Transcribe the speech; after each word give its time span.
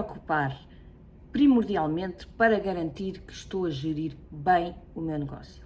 preocupar 0.00 0.58
primordialmente 1.30 2.26
para 2.26 2.58
garantir 2.58 3.20
que 3.20 3.32
estou 3.32 3.66
a 3.66 3.70
gerir 3.70 4.16
bem 4.30 4.74
o 4.94 5.00
meu 5.00 5.18
negócio. 5.18 5.62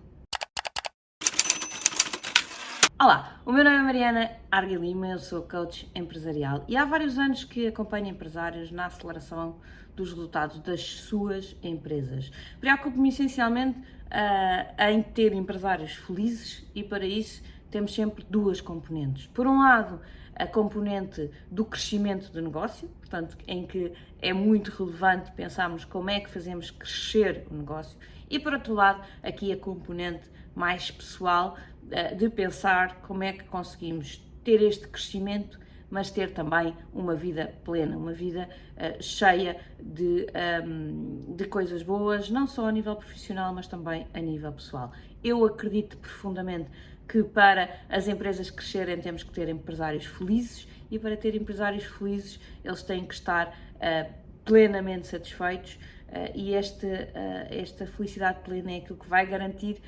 Olá, 3.00 3.40
o 3.46 3.52
meu 3.52 3.62
nome 3.62 3.76
é 3.76 3.82
Mariana 3.82 4.30
Arga 4.50 4.76
Lima, 4.76 5.08
eu 5.08 5.18
sou 5.18 5.42
coach 5.42 5.88
empresarial 5.94 6.64
e 6.68 6.76
há 6.76 6.84
vários 6.84 7.18
anos 7.18 7.44
que 7.44 7.68
acompanho 7.68 8.08
empresários 8.08 8.70
na 8.70 8.86
aceleração 8.86 9.56
dos 9.94 10.10
resultados 10.10 10.58
das 10.60 10.82
suas 10.82 11.56
empresas. 11.62 12.30
Preocupo-me 12.60 13.10
essencialmente 13.10 13.78
uh, 13.78 14.82
em 14.90 15.02
ter 15.02 15.32
empresários 15.32 15.92
felizes 15.92 16.66
e 16.74 16.82
para 16.82 17.06
isso 17.06 17.42
temos 17.70 17.94
sempre 17.94 18.24
duas 18.28 18.60
componentes. 18.60 19.28
Por 19.28 19.46
um 19.46 19.58
lado, 19.58 20.00
a 20.36 20.46
componente 20.46 21.30
do 21.50 21.64
crescimento 21.64 22.30
do 22.32 22.42
negócio, 22.42 22.88
portanto, 23.00 23.36
em 23.46 23.66
que 23.66 23.92
é 24.20 24.32
muito 24.32 24.70
relevante 24.70 25.30
pensarmos 25.32 25.84
como 25.84 26.10
é 26.10 26.20
que 26.20 26.30
fazemos 26.30 26.70
crescer 26.70 27.46
o 27.50 27.54
negócio, 27.54 27.96
e 28.28 28.38
por 28.38 28.52
outro 28.52 28.74
lado, 28.74 29.02
aqui 29.22 29.52
a 29.52 29.56
componente 29.56 30.30
mais 30.54 30.90
pessoal 30.90 31.56
eh, 31.90 32.14
de 32.14 32.28
pensar 32.28 33.00
como 33.02 33.22
é 33.22 33.32
que 33.32 33.44
conseguimos 33.44 34.22
ter 34.42 34.62
este 34.62 34.88
crescimento, 34.88 35.58
mas 35.90 36.10
ter 36.10 36.32
também 36.32 36.76
uma 36.92 37.14
vida 37.14 37.54
plena, 37.64 37.96
uma 37.96 38.12
vida 38.12 38.48
uh, 38.76 39.00
cheia 39.00 39.56
de, 39.80 40.26
ehm, 40.34 41.36
de 41.36 41.44
coisas 41.44 41.84
boas, 41.84 42.28
não 42.28 42.48
só 42.48 42.66
a 42.66 42.72
nível 42.72 42.96
profissional, 42.96 43.54
mas 43.54 43.68
também 43.68 44.06
a 44.12 44.18
nível 44.18 44.52
pessoal. 44.52 44.90
Eu 45.22 45.44
acredito 45.44 45.96
profundamente 45.98 46.68
que 47.08 47.22
para 47.22 47.68
as 47.88 48.08
empresas 48.08 48.50
crescerem 48.50 49.00
temos 49.00 49.22
que 49.22 49.32
ter 49.32 49.48
empresários 49.48 50.06
felizes 50.06 50.68
e 50.90 50.98
para 50.98 51.16
ter 51.16 51.34
empresários 51.34 51.84
felizes 51.84 52.40
eles 52.64 52.82
têm 52.82 53.04
que 53.04 53.14
estar 53.14 53.48
uh, 53.48 54.12
plenamente 54.44 55.06
satisfeitos 55.06 55.74
uh, 56.08 56.32
e 56.34 56.54
este, 56.54 56.86
uh, 56.86 57.10
esta 57.50 57.86
felicidade 57.86 58.40
plena 58.40 58.72
é 58.72 58.76
aquilo 58.78 58.98
que 58.98 59.08
vai 59.08 59.26
garantir 59.26 59.80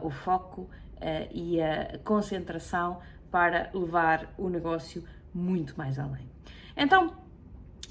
o 0.00 0.10
foco 0.10 0.70
e 1.34 1.60
a 1.60 1.98
concentração 2.04 3.00
para 3.32 3.68
levar 3.74 4.32
o 4.38 4.48
negócio 4.48 5.02
muito 5.34 5.76
mais 5.76 5.98
além. 5.98 6.30
Então, 6.76 7.16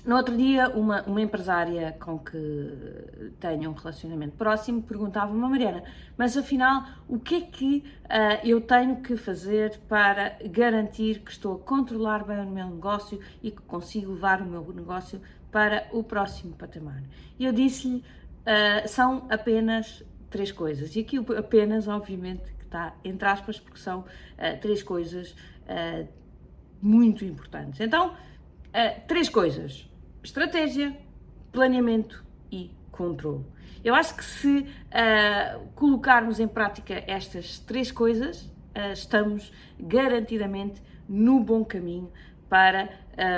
no 0.03 0.15
outro 0.15 0.35
dia, 0.35 0.67
uma, 0.69 1.03
uma 1.03 1.21
empresária 1.21 1.95
com 1.99 2.17
que 2.17 3.31
tenho 3.39 3.69
um 3.69 3.73
relacionamento 3.73 4.35
próximo 4.35 4.81
perguntava-me, 4.81 5.39
Mariana, 5.39 5.83
mas 6.17 6.35
afinal, 6.35 6.83
o 7.07 7.19
que 7.19 7.35
é 7.35 7.41
que 7.41 7.83
uh, 8.05 8.43
eu 8.43 8.59
tenho 8.61 8.95
que 8.97 9.15
fazer 9.15 9.79
para 9.87 10.37
garantir 10.49 11.19
que 11.19 11.29
estou 11.29 11.55
a 11.55 11.59
controlar 11.59 12.23
bem 12.25 12.39
o 12.39 12.49
meu 12.49 12.67
negócio 12.67 13.19
e 13.43 13.51
que 13.51 13.61
consigo 13.61 14.13
levar 14.13 14.41
o 14.41 14.45
meu 14.45 14.73
negócio 14.73 15.21
para 15.51 15.87
o 15.91 16.03
próximo 16.03 16.55
patamar? 16.55 17.03
E 17.37 17.45
eu 17.45 17.53
disse-lhe, 17.53 17.97
uh, 17.97 18.87
são 18.87 19.27
apenas 19.29 20.03
três 20.31 20.51
coisas. 20.51 20.95
E 20.95 21.01
aqui 21.01 21.17
apenas, 21.37 21.87
obviamente, 21.87 22.51
que 22.57 22.63
está 22.63 22.95
entre 23.03 23.27
aspas, 23.27 23.59
porque 23.59 23.77
são 23.77 23.99
uh, 23.99 24.59
três 24.59 24.81
coisas 24.81 25.35
muito 26.81 27.23
importantes. 27.23 27.79
Então, 27.79 28.13
três 29.07 29.29
coisas 29.29 29.89
estratégia, 30.23 30.95
planeamento 31.51 32.23
e 32.51 32.71
controle. 32.91 33.45
Eu 33.83 33.95
acho 33.95 34.15
que 34.15 34.23
se 34.23 34.59
uh, 34.59 35.67
colocarmos 35.73 36.39
em 36.39 36.47
prática 36.47 37.03
estas 37.07 37.59
três 37.59 37.91
coisas, 37.91 38.43
uh, 38.43 38.93
estamos 38.93 39.51
garantidamente 39.79 40.81
no 41.09 41.39
bom 41.39 41.65
caminho 41.65 42.11
para 42.47 42.89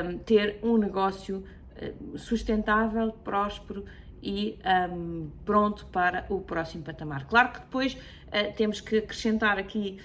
um, 0.05 0.17
ter 0.17 0.59
um 0.61 0.77
negócio 0.77 1.45
uh, 1.81 2.17
sustentável, 2.17 3.13
próspero 3.23 3.85
e 4.21 4.59
um, 4.91 5.29
pronto 5.45 5.85
para 5.87 6.25
o 6.29 6.41
próximo 6.41 6.83
patamar. 6.83 7.25
Claro 7.25 7.53
que 7.53 7.59
depois 7.59 7.97
temos 8.55 8.79
que 8.81 8.97
acrescentar 8.97 9.59
aqui 9.59 9.99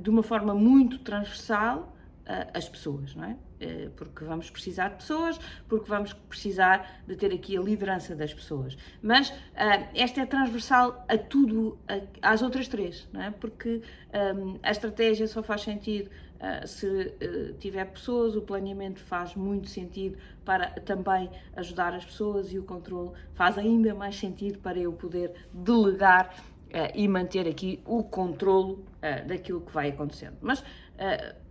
de 0.00 0.10
uma 0.10 0.22
forma 0.22 0.52
muito 0.54 0.98
transversal 0.98 1.94
as 2.54 2.68
pessoas, 2.68 3.14
não 3.14 3.24
é? 3.24 3.36
Eh, 3.60 3.90
porque 3.94 4.24
vamos 4.24 4.48
precisar 4.48 4.88
de 4.88 4.96
pessoas, 4.96 5.38
porque 5.68 5.86
vamos 5.86 6.14
precisar 6.14 7.02
de 7.06 7.14
ter 7.14 7.30
aqui 7.30 7.58
a 7.58 7.60
liderança 7.60 8.16
das 8.16 8.32
pessoas. 8.32 8.76
Mas 9.02 9.28
uh, 9.28 9.34
esta 9.94 10.22
é 10.22 10.26
transversal 10.26 11.04
a 11.06 11.18
tudo, 11.18 11.78
às 12.22 12.40
outras 12.40 12.68
três, 12.68 13.06
não 13.12 13.20
é? 13.20 13.30
porque 13.30 13.82
um, 14.34 14.58
a 14.62 14.70
estratégia 14.70 15.28
só 15.28 15.42
faz 15.42 15.60
sentido 15.60 16.08
uh, 16.08 16.66
se 16.66 16.86
uh, 16.86 17.52
tiver 17.58 17.84
pessoas, 17.84 18.34
o 18.34 18.40
planeamento 18.40 19.00
faz 19.00 19.34
muito 19.34 19.68
sentido 19.68 20.16
para 20.42 20.68
também 20.80 21.28
ajudar 21.54 21.92
as 21.92 22.06
pessoas 22.06 22.50
e 22.54 22.58
o 22.58 22.62
controle 22.62 23.10
faz 23.34 23.58
ainda 23.58 23.94
mais 23.94 24.16
sentido 24.16 24.58
para 24.60 24.78
eu 24.78 24.90
poder 24.90 25.34
delegar 25.52 26.34
e 26.94 27.08
manter 27.08 27.48
aqui 27.48 27.82
o 27.84 28.04
controle 28.04 28.78
daquilo 29.26 29.60
que 29.60 29.72
vai 29.72 29.88
acontecendo. 29.88 30.36
Mas 30.40 30.62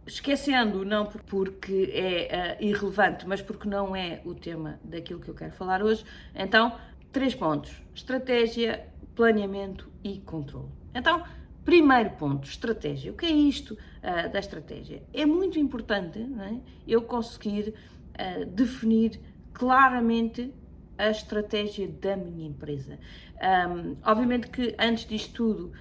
esquecendo, 0.06 0.84
não 0.84 1.06
porque 1.06 1.92
é 1.94 2.58
uh, 2.60 2.64
irrelevante, 2.64 3.28
mas 3.28 3.42
porque 3.42 3.68
não 3.68 3.96
é 3.96 4.22
o 4.26 4.34
tema 4.34 4.80
daquilo 4.84 5.20
que 5.20 5.30
eu 5.30 5.36
quero 5.36 5.52
falar 5.52 5.84
hoje, 5.84 6.04
então, 6.36 6.76
três 7.12 7.36
pontos: 7.36 7.82
estratégia, 7.94 8.88
planeamento 9.16 9.90
e 10.04 10.20
controle. 10.20 10.70
Então, 10.94 11.24
primeiro 11.64 12.12
ponto: 12.12 12.48
estratégia. 12.48 13.12
O 13.12 13.16
que 13.16 13.26
é 13.26 13.32
isto 13.32 13.74
uh, 13.74 14.30
da 14.32 14.40
estratégia? 14.40 15.04
É 15.14 15.26
muito 15.26 15.60
importante 15.60 16.20
é? 16.20 16.60
eu 16.88 17.02
conseguir 17.02 17.74
uh, 17.74 18.46
definir 18.46 19.20
claramente 19.54 20.54
a 20.98 21.10
estratégia 21.10 21.88
da 21.88 22.18
minha 22.18 22.48
empresa. 22.48 23.00
Um, 23.42 23.96
obviamente 24.04 24.50
que 24.50 24.76
antes 24.78 25.06
disto 25.06 25.34
tudo, 25.34 25.72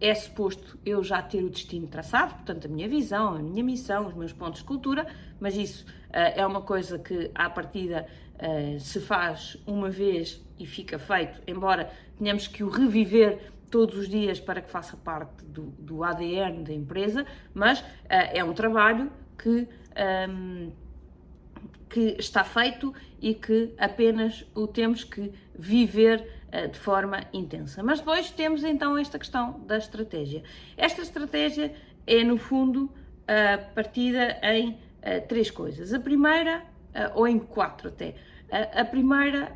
é 0.00 0.14
suposto 0.14 0.78
eu 0.84 1.02
já 1.02 1.22
ter 1.22 1.42
o 1.42 1.50
destino 1.50 1.86
traçado, 1.86 2.34
portanto, 2.34 2.66
a 2.66 2.68
minha 2.68 2.88
visão, 2.88 3.34
a 3.34 3.38
minha 3.38 3.62
missão, 3.62 4.06
os 4.06 4.14
meus 4.14 4.32
pontos 4.32 4.60
de 4.60 4.66
cultura, 4.66 5.06
mas 5.40 5.56
isso 5.56 5.84
uh, 5.84 6.34
é 6.34 6.46
uma 6.46 6.60
coisa 6.60 6.98
que, 6.98 7.30
à 7.34 7.48
partida, 7.48 8.06
uh, 8.34 8.78
se 8.80 9.00
faz 9.00 9.56
uma 9.66 9.90
vez 9.90 10.44
e 10.58 10.66
fica 10.66 10.98
feito, 10.98 11.40
embora 11.46 11.90
tenhamos 12.18 12.46
que 12.46 12.62
o 12.62 12.68
reviver 12.68 13.52
todos 13.70 13.96
os 13.96 14.08
dias 14.08 14.38
para 14.38 14.60
que 14.60 14.70
faça 14.70 14.96
parte 14.96 15.44
do, 15.44 15.62
do 15.78 16.04
ADN 16.04 16.62
da 16.62 16.72
empresa, 16.72 17.24
mas 17.52 17.80
uh, 17.80 17.84
é 18.08 18.42
um 18.44 18.52
trabalho 18.52 19.10
que. 19.38 19.68
Um, 20.28 20.70
ehm, 20.70 20.72
que 21.94 22.16
está 22.18 22.42
feito 22.42 22.92
e 23.22 23.34
que 23.34 23.72
apenas 23.78 24.44
o 24.52 24.66
temos 24.66 25.04
que 25.04 25.30
viver 25.56 26.43
de 26.70 26.78
forma 26.78 27.24
intensa. 27.32 27.82
Mas 27.82 27.98
depois 27.98 28.30
temos 28.30 28.62
então 28.64 28.96
esta 28.96 29.18
questão 29.18 29.60
da 29.66 29.76
estratégia. 29.76 30.42
Esta 30.76 31.02
estratégia 31.02 31.74
é, 32.06 32.22
no 32.22 32.36
fundo, 32.36 32.84
uh, 32.84 33.74
partida 33.74 34.38
em 34.42 34.70
uh, 34.70 35.26
três 35.28 35.50
coisas. 35.50 35.92
A 35.92 36.00
primeira, 36.00 36.62
ou 37.14 37.26
em 37.26 37.40
quatro 37.40 37.88
até. 37.88 38.14
a 38.72 38.84
primeira, 38.84 39.50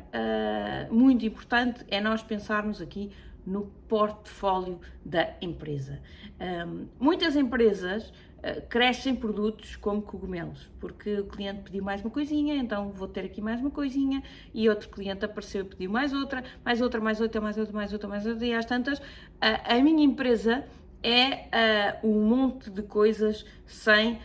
muito 0.91 1.25
importante, 1.25 1.85
é 1.87 2.01
nós 2.01 2.21
pensarmos 2.21 2.81
aqui 2.81 3.13
no 3.45 3.65
portfólio 3.87 4.79
da 5.03 5.33
empresa. 5.41 5.99
Um, 6.39 6.87
muitas 6.99 7.35
empresas 7.35 8.09
uh, 8.09 8.61
crescem 8.69 9.15
produtos 9.15 9.75
como 9.75 10.01
cogumelos, 10.01 10.69
porque 10.79 11.15
o 11.15 11.25
cliente 11.25 11.61
pediu 11.63 11.83
mais 11.83 12.01
uma 12.01 12.09
coisinha, 12.09 12.55
então 12.55 12.91
vou 12.91 13.07
ter 13.07 13.25
aqui 13.25 13.41
mais 13.41 13.59
uma 13.59 13.71
coisinha, 13.71 14.23
e 14.53 14.69
outro 14.69 14.89
cliente 14.89 15.25
apareceu 15.25 15.61
e 15.61 15.65
pediu 15.65 15.91
mais 15.91 16.13
outra, 16.13 16.43
mais 16.63 16.81
outra, 16.81 17.01
mais 17.01 17.19
outra, 17.19 17.41
mais 17.41 17.57
outra, 17.57 17.73
mais 17.73 17.93
outra, 17.93 18.07
mais 18.07 18.25
outra, 18.25 18.45
e 18.45 18.53
às 18.53 18.65
tantas, 18.65 18.99
uh, 18.99 19.01
a 19.41 19.75
minha 19.81 20.03
empresa 20.03 20.65
é 21.01 21.97
uh, 22.03 22.07
um 22.07 22.27
monte 22.27 22.69
de 22.69 22.83
coisas 22.83 23.45
sem 23.65 24.19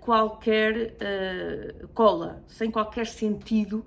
qualquer 0.00 0.96
cola, 1.94 2.42
sem 2.48 2.68
qualquer 2.68 3.06
sentido 3.06 3.86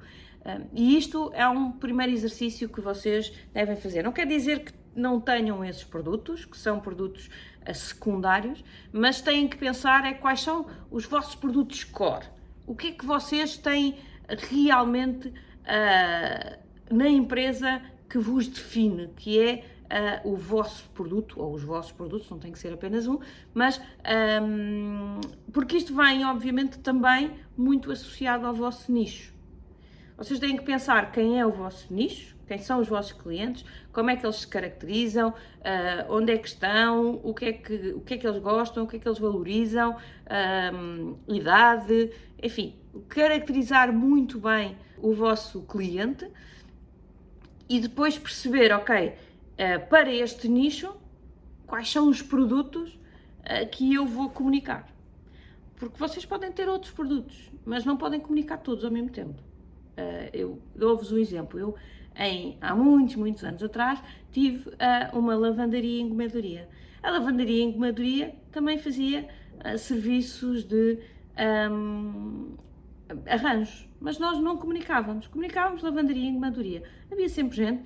e 0.74 0.97
isto 0.97 1.31
é 1.33 1.47
um 1.47 1.71
primeiro 1.71 2.12
exercício 2.12 2.69
que 2.69 2.80
vocês 2.80 3.33
devem 3.53 3.75
fazer. 3.75 4.03
Não 4.03 4.12
quer 4.12 4.27
dizer 4.27 4.63
que 4.63 4.74
não 4.95 5.19
tenham 5.19 5.63
esses 5.63 5.83
produtos, 5.83 6.45
que 6.45 6.57
são 6.57 6.80
produtos 6.80 7.30
uh, 7.68 7.74
secundários, 7.74 8.63
mas 8.92 9.21
têm 9.21 9.47
que 9.47 9.57
pensar 9.57 10.06
é 10.06 10.13
quais 10.13 10.42
são 10.42 10.65
os 10.89 11.06
vossos 11.06 11.36
produtos 11.36 11.83
core. 11.83 12.25
O 12.65 12.75
que 12.75 12.88
é 12.88 12.92
que 12.92 13.06
vocês 13.06 13.57
têm 13.57 13.97
realmente 14.50 15.27
uh, 15.27 16.59
na 16.89 17.09
empresa 17.09 17.81
que 18.09 18.18
vos 18.18 18.47
define, 18.47 19.09
que 19.15 19.39
é 19.39 19.75
Uh, 19.86 20.33
o 20.33 20.36
vosso 20.36 20.89
produto, 20.95 21.39
ou 21.39 21.53
os 21.53 21.62
vossos 21.62 21.92
produtos, 21.92 22.27
não 22.27 22.39
tem 22.39 22.51
que 22.51 22.57
ser 22.57 22.74
apenas 22.74 23.06
um, 23.06 23.19
mas 23.53 23.80
um, 24.42 25.21
porque 25.53 25.77
isto 25.77 25.95
vem, 25.95 26.25
obviamente, 26.25 26.80
também 26.80 27.31
muito 27.56 27.92
associado 27.92 28.47
ao 28.47 28.53
vosso 28.56 28.92
nicho. 28.92 29.35
Vocês 30.18 30.40
têm 30.40 30.56
que 30.56 30.64
pensar 30.64 31.12
quem 31.12 31.40
é 31.40 31.46
o 31.46 31.52
vosso 31.52 31.94
nicho, 31.94 32.36
quem 32.48 32.58
são 32.58 32.80
os 32.80 32.88
vossos 32.88 33.12
clientes, 33.12 33.66
como 33.92 34.10
é 34.10 34.16
que 34.16 34.26
eles 34.26 34.38
se 34.38 34.48
caracterizam, 34.48 35.30
uh, 35.30 35.34
onde 36.10 36.32
é 36.32 36.38
que 36.38 36.48
estão, 36.48 37.20
o 37.24 37.34
que 37.34 37.46
é 37.46 37.54
que, 37.54 37.94
o 37.96 38.02
que 38.02 38.14
é 38.14 38.18
que 38.18 38.28
eles 38.28 38.42
gostam, 38.42 38.84
o 38.84 38.88
que 38.88 38.98
é 38.98 39.00
que 39.00 39.08
eles 39.08 39.20
valorizam, 39.20 39.98
idade, 41.28 42.12
enfim, 42.42 42.76
caracterizar 43.10 43.92
muito 43.92 44.40
bem 44.40 44.78
o 44.98 45.14
vosso 45.14 45.62
cliente 45.64 46.30
e 47.68 47.80
depois 47.80 48.18
perceber, 48.18 48.72
ok, 48.72 49.10
uh, 49.10 49.90
para 49.90 50.12
este 50.12 50.48
nicho, 50.48 50.96
quais 51.66 51.92
são 51.92 52.08
os 52.08 52.22
produtos 52.22 52.94
uh, 52.94 53.68
que 53.72 53.94
eu 53.94 54.06
vou 54.06 54.30
comunicar. 54.30 54.88
Porque 55.76 55.98
vocês 55.98 56.26
podem 56.26 56.52
ter 56.52 56.70
outros 56.70 56.94
produtos, 56.94 57.52
mas 57.66 57.84
não 57.84 57.98
podem 57.98 58.20
comunicar 58.20 58.58
todos 58.58 58.86
ao 58.86 58.92
mesmo 58.92 59.10
tempo. 59.10 59.44
Uh, 59.95 60.30
eu 60.33 60.62
dou-vos 60.75 61.12
um 61.12 61.18
exemplo. 61.18 61.59
Eu, 61.59 61.75
em, 62.18 62.57
há 62.62 62.75
muitos, 62.75 63.15
muitos 63.15 63.44
anos 63.44 63.63
atrás, 63.63 64.01
tive 64.31 64.69
uh, 64.69 65.18
uma 65.18 65.36
lavandaria 65.36 66.00
e 66.00 66.01
engomadoria. 66.01 66.68
A 67.01 67.12
lavandaria 67.12 67.59
e 67.59 67.63
engomadoria 67.63 68.36
também 68.51 68.77
fazia 68.77 69.27
uh, 69.63 69.77
serviços 69.77 70.63
de 70.63 71.00
um, 71.71 72.56
arranjos, 73.30 73.88
mas 74.00 74.18
nós 74.19 74.39
não 74.39 74.57
comunicávamos. 74.57 75.27
Comunicávamos 75.27 75.81
lavandaria 75.81 76.24
e 76.24 76.27
engomadoria. 76.27 76.83
Havia 77.12 77.30
sempre 77.30 77.57
gente, 77.57 77.83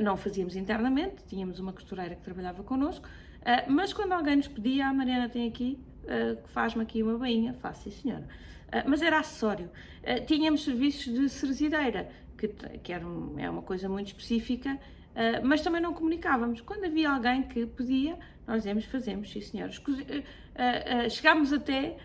não 0.00 0.16
fazíamos 0.16 0.56
internamente, 0.56 1.24
tínhamos 1.26 1.60
uma 1.60 1.72
costureira 1.72 2.16
que 2.16 2.22
trabalhava 2.22 2.62
connosco, 2.64 3.08
mas 3.68 3.92
quando 3.92 4.12
alguém 4.12 4.34
nos 4.36 4.48
pedia, 4.48 4.88
a 4.88 4.92
Mariana 4.92 5.28
tem 5.28 5.48
aqui, 5.48 5.78
faz-me 6.46 6.82
aqui 6.82 7.02
uma 7.02 7.16
bainha, 7.16 7.54
faço 7.54 7.84
sim 7.84 7.90
senhora. 7.92 8.26
Ah, 8.70 8.84
mas 8.86 9.02
era 9.02 9.18
acessório. 9.18 9.70
Ah, 10.04 10.20
tínhamos 10.20 10.64
serviços 10.64 11.12
de 11.12 11.28
cerezideira, 11.28 12.08
que, 12.36 12.48
que 12.82 12.92
era 12.92 13.04
é 13.38 13.50
uma 13.50 13.62
coisa 13.62 13.88
muito 13.88 14.08
específica, 14.08 14.78
ah, 15.14 15.40
mas 15.42 15.60
também 15.62 15.80
não 15.80 15.92
comunicávamos. 15.94 16.60
Quando 16.60 16.84
havia 16.84 17.10
alguém 17.10 17.42
que 17.42 17.66
pedia, 17.66 18.18
nós 18.46 18.58
dizíamos, 18.58 18.84
fazemos, 18.84 19.30
sim 19.30 19.40
senhores. 19.40 19.80
Chegámos 21.10 21.52
até 21.52 21.96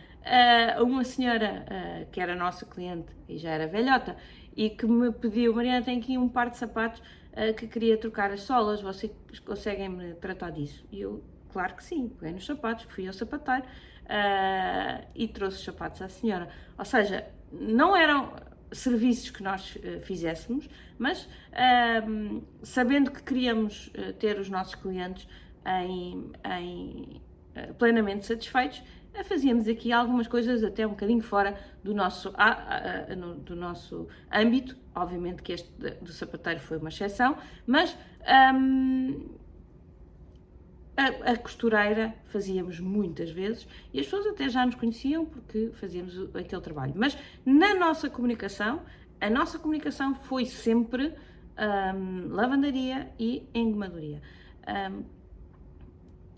a 0.75 0.83
uma 0.83 1.03
senhora 1.03 1.65
que 2.11 2.19
era 2.19 2.35
nossa 2.35 2.65
cliente 2.65 3.11
e 3.27 3.37
já 3.37 3.51
era 3.51 3.67
velhota 3.67 4.15
e 4.55 4.69
que 4.69 4.85
me 4.85 5.11
pediu, 5.11 5.53
Mariana, 5.53 5.83
tem 5.83 5.99
aqui 5.99 6.17
um 6.17 6.29
par 6.29 6.49
de 6.49 6.57
sapatos 6.57 7.01
que 7.57 7.67
queria 7.67 7.97
trocar 7.97 8.29
as 8.31 8.41
solas, 8.41 8.81
vocês 8.81 9.11
conseguem 9.45 9.89
me 9.89 10.13
tratar 10.15 10.51
disso? 10.51 10.85
E 10.91 11.01
eu, 11.01 11.23
claro 11.51 11.75
que 11.75 11.83
sim, 11.83 12.09
peguei 12.09 12.33
nos 12.33 12.45
sapatos, 12.45 12.85
fui 12.89 13.07
ao 13.07 13.13
sapateiro, 13.13 13.63
uh, 14.03 15.05
e 15.15 15.27
trouxe 15.27 15.57
os 15.57 15.63
sapatos 15.63 16.01
à 16.01 16.09
senhora. 16.09 16.49
Ou 16.77 16.85
seja, 16.85 17.25
não 17.51 17.95
eram 17.95 18.33
serviços 18.71 19.29
que 19.29 19.43
nós 19.43 19.75
uh, 19.75 20.01
fizéssemos, 20.01 20.69
mas 20.97 21.25
uh, 21.25 22.43
sabendo 22.63 23.11
que 23.11 23.21
queríamos 23.23 23.91
ter 24.19 24.39
os 24.39 24.49
nossos 24.49 24.75
clientes 24.75 25.27
em, 25.65 26.31
em 26.43 27.21
plenamente 27.77 28.25
satisfeitos, 28.25 28.83
fazíamos 29.25 29.67
aqui 29.67 29.91
algumas 29.91 30.27
coisas 30.27 30.63
até 30.63 30.87
um 30.87 30.91
bocadinho 30.91 31.21
fora 31.21 31.55
do 31.83 31.93
nosso, 31.93 32.33
do 33.45 33.55
nosso 33.55 34.07
âmbito. 34.31 34.75
Obviamente 34.95 35.43
que 35.43 35.53
este 35.53 35.69
do 36.01 36.11
sapateiro 36.11 36.59
foi 36.59 36.77
uma 36.77 36.89
exceção, 36.89 37.37
mas 37.67 37.95
um, 38.55 39.37
a, 40.95 41.31
a, 41.31 41.37
costureira 41.37 42.13
fazíamos 42.25 42.79
muitas 42.79 43.31
vezes 43.31 43.67
e 43.91 43.99
as 43.99 44.05
pessoas 44.05 44.27
até 44.27 44.47
já 44.49 44.65
nos 44.65 44.75
conheciam 44.75 45.25
porque 45.25 45.71
fazíamos 45.73 46.17
aquele 46.35 46.61
trabalho. 46.61 46.93
Mas 46.95 47.17
na 47.45 47.73
nossa 47.73 48.09
comunicação, 48.09 48.81
a 49.19 49.29
nossa 49.29 49.57
comunicação 49.57 50.13
foi 50.13 50.45
sempre 50.45 51.13
um, 51.95 52.27
lavandaria 52.29 53.11
e 53.19 53.47
engomadoria. 53.53 54.21
Um, 54.67 55.03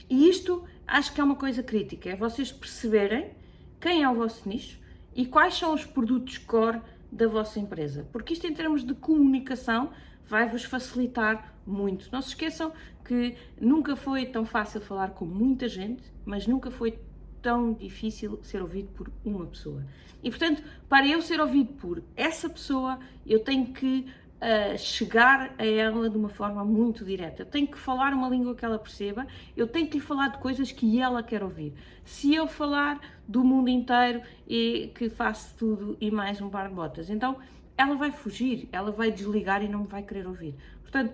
e 0.10 0.30
isto 0.30 0.64
acho 0.88 1.14
que 1.14 1.20
é 1.20 1.24
uma 1.24 1.36
coisa 1.36 1.64
crítica, 1.64 2.10
é 2.10 2.16
vocês 2.16 2.52
perceberem 2.52 3.32
quem 3.80 4.04
é 4.04 4.10
o 4.10 4.16
vosso 4.16 4.48
nicho 4.48 4.80
e 5.16 5.26
quais 5.26 5.56
são 5.56 5.74
os 5.74 5.84
produtos 5.86 6.38
core 6.38 6.82
da 7.12 7.28
vossa 7.28 7.60
empresa. 7.60 8.08
Porque 8.12 8.34
isto 8.34 8.46
em 8.46 8.54
termos 8.54 8.84
de 8.84 8.94
comunicação 8.94 9.92
vai-vos 10.26 10.64
facilitar 10.64 11.55
muito. 11.66 12.10
Não 12.12 12.22
se 12.22 12.30
esqueçam 12.30 12.72
que 13.04 13.36
nunca 13.60 13.96
foi 13.96 14.26
tão 14.26 14.46
fácil 14.46 14.82
falar 14.82 15.12
com 15.12 15.26
muita 15.26 15.68
gente, 15.68 16.04
mas 16.26 16.48
nunca 16.48 16.70
foi 16.72 17.00
tão 17.42 17.74
difícil 17.74 18.40
ser 18.44 18.62
ouvido 18.62 18.90
por 18.94 19.12
uma 19.24 19.46
pessoa. 19.46 19.86
E 20.24 20.30
portanto, 20.30 20.64
para 20.90 21.08
eu 21.08 21.22
ser 21.22 21.40
ouvido 21.40 21.74
por 21.74 22.02
essa 22.16 22.50
pessoa, 22.50 23.00
eu 23.26 23.40
tenho 23.40 23.68
que 23.68 24.08
uh, 24.36 24.78
chegar 24.78 25.54
a 25.58 25.66
ela 25.66 26.10
de 26.10 26.18
uma 26.18 26.30
forma 26.30 26.66
muito 26.66 27.06
direta. 27.06 27.44
Eu 27.44 27.46
tenho 27.46 27.68
que 27.68 27.78
falar 27.78 28.14
uma 28.14 28.28
língua 28.28 28.56
que 28.56 28.66
ela 28.66 28.80
perceba, 28.80 29.28
eu 29.56 29.68
tenho 29.68 29.88
que 29.88 29.98
lhe 29.98 30.04
falar 30.04 30.30
de 30.30 30.40
coisas 30.40 30.72
que 30.72 31.00
ela 31.00 31.22
quer 31.22 31.44
ouvir. 31.44 31.74
Se 32.04 32.34
eu 32.34 32.48
falar 32.48 33.00
do 33.28 33.44
mundo 33.44 33.70
inteiro 33.70 34.22
e 34.48 34.92
que 34.96 35.10
faço 35.10 35.56
tudo 35.56 35.98
e 36.02 36.10
mais 36.10 36.42
um 36.42 36.50
par 36.50 36.70
de 36.70 36.74
botas, 36.74 37.10
então 37.10 37.38
ela 37.78 37.96
vai 37.96 38.12
fugir, 38.12 38.70
ela 38.72 38.92
vai 38.92 39.12
desligar 39.12 39.64
e 39.64 39.68
não 39.68 39.82
me 39.82 39.88
vai 39.88 40.02
querer 40.02 40.26
ouvir. 40.28 40.56
Portanto, 40.82 41.14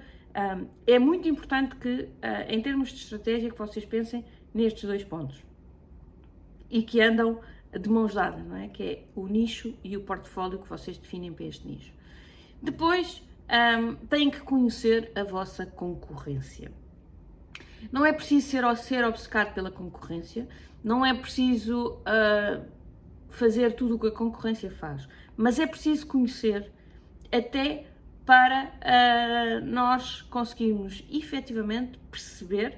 é 0.88 1.00
muito 1.00 1.28
importante 1.28 1.76
que, 1.76 2.04
uh, 2.04 2.10
em 2.48 2.62
termos 2.62 2.90
de 2.90 2.96
estratégia, 2.96 3.50
que 3.50 3.58
vocês 3.58 3.86
pensem 3.86 4.24
nestes 4.54 4.84
dois 4.84 5.04
pontos 5.04 5.44
e 6.70 6.82
que 6.84 7.02
andam 7.02 7.40
de 7.78 7.90
mãos 7.90 8.14
dadas, 8.14 8.46
não 8.46 8.56
é? 8.56 8.68
Que 8.68 8.84
é 8.84 9.04
o 9.16 9.28
nicho 9.28 9.74
e 9.84 9.96
o 9.96 10.02
portfólio 10.02 10.60
que 10.60 10.68
vocês 10.68 10.98
definem 10.98 11.34
para 11.34 11.46
este 11.46 11.68
nicho. 11.68 11.94
Depois, 12.62 13.24
têm 14.10 14.30
que 14.30 14.40
conhecer 14.42 15.12
a 15.16 15.24
vossa 15.24 15.66
concorrência. 15.66 16.72
Não 17.92 18.06
é 18.06 18.14
preciso 18.14 18.48
ser, 18.48 18.78
ser 18.78 19.06
obcecado 19.06 19.54
pela 19.54 19.72
concorrência, 19.72 20.48
não 20.84 21.06
é 21.06 21.14
preciso 21.14 22.00
uh, 22.02 22.66
fazer 23.30 23.74
tudo 23.74 23.96
o 23.96 24.00
que 24.00 24.08
a 24.08 24.12
concorrência 24.12 24.70
faz 24.70 25.08
mas 25.42 25.60
é 25.60 25.66
preciso 25.66 26.06
conhecer 26.06 26.72
até 27.32 27.88
para 28.26 28.66
uh, 28.66 29.66
nós 29.66 30.22
conseguirmos 30.24 31.04
efetivamente 31.12 32.00
perceber 32.10 32.78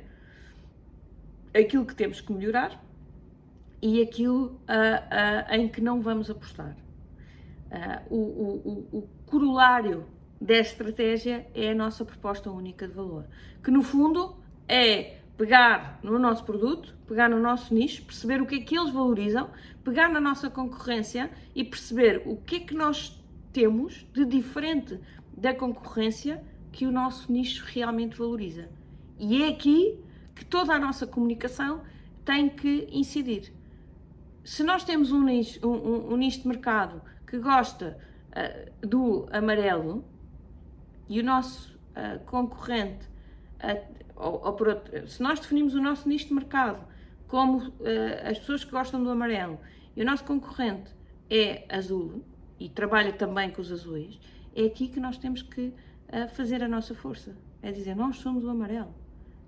aquilo 1.54 1.86
que 1.86 1.96
temos 1.96 2.22
que 2.22 2.32
melhorar 2.32 2.82
e 3.82 4.02
aquilo 4.02 4.46
uh, 4.46 4.52
uh, 4.52 5.54
em 5.54 5.68
que 5.68 5.82
não 5.82 6.02
vamos 6.02 6.30
apostar. 6.30 6.76
O, 8.08 8.18
o, 8.18 8.98
o, 9.00 9.10
corolário 9.26 10.06
desta 10.40 10.74
estratégia 10.74 11.48
é 11.56 11.72
a 11.72 11.76
nossa 11.76 12.06
proposta 12.06 12.52
única 12.52 12.88
de 12.88 12.94
valor, 12.94 13.26
que 13.64 13.72
no 13.72 13.82
fundo 13.82 14.36
é 14.68 15.18
pegar 15.36 16.00
no 16.04 16.20
nosso 16.20 16.44
produto, 16.44 16.96
pegar 17.08 17.28
no 17.30 17.40
nosso 17.40 17.74
nicho, 17.74 18.04
perceber 18.04 18.44
o 18.44 18.46
que 18.46 18.56
é 18.56 18.60
que 18.60 18.78
eles 18.78 18.92
valorizam, 18.92 19.50
pegar 19.84 20.08
na 20.08 20.22
nossa 20.22 20.52
concorrência 20.52 21.32
e 21.56 21.64
perceber 21.64 22.22
o 22.28 22.38
que 22.38 22.58
é 22.58 22.60
que 22.60 22.76
nós 22.76 23.20
temos 23.52 24.06
de 24.14 24.26
diferente 24.26 25.00
da 25.36 25.54
concorrência 25.54 26.44
que 26.72 26.86
o 26.86 26.92
nosso 26.92 27.32
nicho 27.32 27.64
realmente 27.66 28.18
valoriza. 28.18 28.70
E 29.20 29.44
é 29.44 29.50
aqui 29.50 30.00
que 30.36 30.44
toda 30.44 30.74
a 30.74 30.80
nossa 30.80 31.06
comunicação 31.06 31.82
tem 32.26 32.50
que 32.50 32.88
incidir. 32.92 33.54
Se 34.44 34.64
nós 34.64 34.84
temos 34.84 35.12
um 35.12 35.24
nicho, 35.24 35.66
um, 35.66 35.74
um, 35.74 36.14
um 36.14 36.18
nicho 36.18 36.42
de 36.42 36.48
mercado 36.48 37.02
que 37.28 37.38
gosta 37.38 37.98
uh, 38.30 38.88
do 38.88 39.28
amarelo 39.32 40.04
e 41.08 41.20
o 41.20 41.24
nosso 41.24 41.78
uh, 41.92 42.20
concorrente 42.26 43.08
uh, 43.64 44.04
ou, 44.16 44.34
ou 44.34 44.46
outro, 44.48 45.08
se 45.08 45.22
nós 45.22 45.40
definimos 45.40 45.76
o 45.76 45.82
nosso 45.82 46.08
nicho 46.08 46.28
de 46.28 46.34
mercado 46.34 46.86
como 47.28 47.74
as 48.30 48.38
pessoas 48.38 48.64
que 48.64 48.70
gostam 48.70 49.04
do 49.04 49.10
amarelo 49.10 49.60
e 49.96 50.04
o 50.04 50.06
nosso 50.06 50.24
concorrente 50.24 50.92
é 51.28 51.66
azul 51.68 52.24
e 52.60 52.70
trabalha 52.70 53.12
também 53.12 53.50
com 53.50 53.60
os 53.60 53.72
azuis, 53.72 54.20
é 54.56 54.66
aqui 54.66 54.88
que 54.88 55.00
nós 55.00 55.18
temos 55.18 55.42
que 55.42 55.68
uh, 55.68 56.28
fazer 56.36 56.64
a 56.64 56.68
nossa 56.68 56.94
força. 56.94 57.36
É 57.62 57.72
dizer, 57.72 57.96
nós 57.96 58.18
somos 58.18 58.44
o 58.44 58.50
amarelo. 58.50 58.94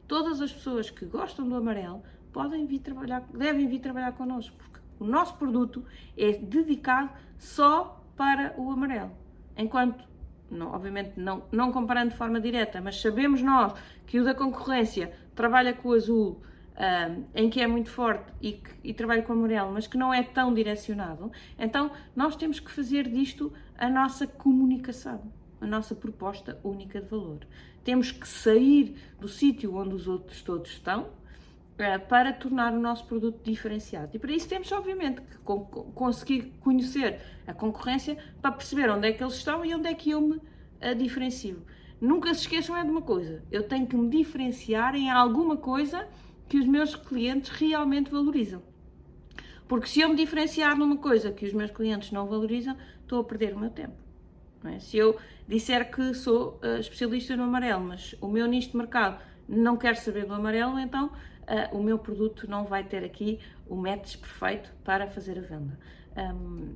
Todas 0.08 0.42
as 0.42 0.52
pessoas 0.52 0.90
que 0.90 1.06
gostam 1.06 1.48
do 1.48 1.56
amarelo 1.56 2.04
podem 2.32 2.66
vir 2.66 2.80
trabalhar, 2.80 3.22
devem 3.34 3.68
vir 3.68 3.80
trabalhar 3.80 4.12
connosco, 4.14 4.56
porque 4.58 4.80
o 5.00 5.06
nosso 5.06 5.36
produto 5.36 5.84
é 6.18 6.34
dedicado 6.34 7.10
só 7.38 8.04
para 8.16 8.54
o 8.58 8.72
amarelo. 8.72 9.12
Enquanto 9.58 10.04
não, 10.50 10.72
obviamente 10.72 11.20
não, 11.20 11.44
não 11.52 11.72
comparando 11.72 12.12
de 12.12 12.18
forma 12.18 12.40
direta, 12.40 12.80
mas 12.82 13.02
sabemos 13.02 13.42
nós 13.42 13.74
que 14.06 14.20
o 14.20 14.24
da 14.24 14.34
concorrência 14.34 15.12
trabalha 15.34 15.74
com 15.74 15.90
o 15.90 15.94
azul, 15.94 16.42
um, 16.76 17.24
em 17.34 17.50
que 17.50 17.62
é 17.62 17.68
muito 17.68 17.90
forte 17.90 18.32
e, 18.42 18.54
que, 18.54 18.70
e 18.84 18.94
trabalha 18.94 19.22
com 19.22 19.34
o 19.34 19.36
amarelo, 19.36 19.72
mas 19.72 19.88
que 19.88 19.98
não 19.98 20.14
é 20.14 20.24
tão 20.24 20.54
direcionado, 20.54 21.32
então 21.58 21.92
nós 22.16 22.36
temos 22.36 22.60
que 22.60 22.72
fazer 22.72 23.08
disto 23.08 23.52
a 23.78 23.90
nossa 23.90 24.28
comunicação, 24.28 25.22
a 25.62 25.66
nossa 25.66 25.96
proposta 25.96 26.60
única 26.64 27.02
de 27.02 27.08
valor. 27.08 27.40
Temos 27.84 28.12
que 28.12 28.28
sair 28.28 28.96
do 29.20 29.28
sítio 29.28 29.76
onde 29.76 29.94
os 29.96 30.08
outros 30.08 30.42
todos 30.42 30.72
estão 30.72 31.08
para 31.78 32.32
tornar 32.32 32.72
o 32.72 32.80
nosso 32.80 33.06
produto 33.06 33.44
diferenciado. 33.44 34.12
E 34.14 34.20
para 34.20 34.32
isso 34.32 34.48
temos, 34.48 34.72
obviamente, 34.72 35.22
que 35.22 35.38
conseguir 35.94 36.54
conhecer 36.62 37.20
a 37.46 37.54
concorrência 37.54 38.18
para 38.42 38.52
perceber 38.52 38.90
onde 38.90 39.10
é 39.10 39.12
que 39.12 39.22
eles 39.22 39.36
estão 39.36 39.64
e 39.64 39.76
onde 39.76 39.88
é 39.88 39.94
que 39.94 40.12
eu 40.12 40.22
me 40.22 40.42
diferencio. 40.98 41.64
Nunca 42.00 42.34
se 42.34 42.42
esqueçam 42.42 42.78
é 42.78 42.84
de 42.84 42.90
uma 42.90 43.02
coisa, 43.02 43.44
eu 43.52 43.64
tenho 43.64 43.88
que 43.88 43.96
me 43.96 44.10
diferenciar 44.10 44.96
em 44.96 45.10
alguma 45.10 45.58
coisa 45.58 46.08
que 46.48 46.58
os 46.58 46.68
meus 46.68 46.96
clientes 46.96 47.50
realmente 47.52 48.12
valorizam. 48.12 48.62
Porque 49.68 49.88
se 49.88 50.02
eu 50.02 50.10
me 50.10 50.16
diferenciar 50.16 50.78
numa 50.78 50.98
coisa 50.98 51.32
que 51.32 51.46
os 51.46 51.54
meus 51.54 51.72
clientes 51.72 52.12
não 52.12 52.28
valorizam, 52.28 52.78
estou 53.02 53.20
a 53.20 53.24
perder 53.24 53.56
o 53.56 53.60
meu 53.60 53.70
tempo. 53.70 53.96
É? 54.64 54.80
Se 54.80 54.98
eu 54.98 55.18
disser 55.48 55.92
que 55.92 56.14
sou 56.14 56.60
uh, 56.64 56.80
especialista 56.80 57.36
no 57.36 57.44
amarelo, 57.44 57.84
mas 57.84 58.16
o 58.22 58.28
meu 58.28 58.48
nicho 58.48 58.72
de 58.72 58.78
mercado 58.78 59.22
não 59.48 59.78
quer 59.78 59.96
saber 59.96 60.26
do 60.26 60.34
amarelo, 60.34 60.80
então 60.80 61.08
uh, 61.08 61.78
o 61.78 61.84
meu 61.84 62.00
produto 62.00 62.50
não 62.50 62.66
vai 62.66 62.84
ter 62.84 63.04
aqui 63.04 63.40
o 63.68 63.76
match 63.76 64.18
perfeito 64.18 64.72
para 64.84 65.08
fazer 65.08 65.38
a 65.38 65.42
venda. 65.42 65.80
Um, 66.18 66.74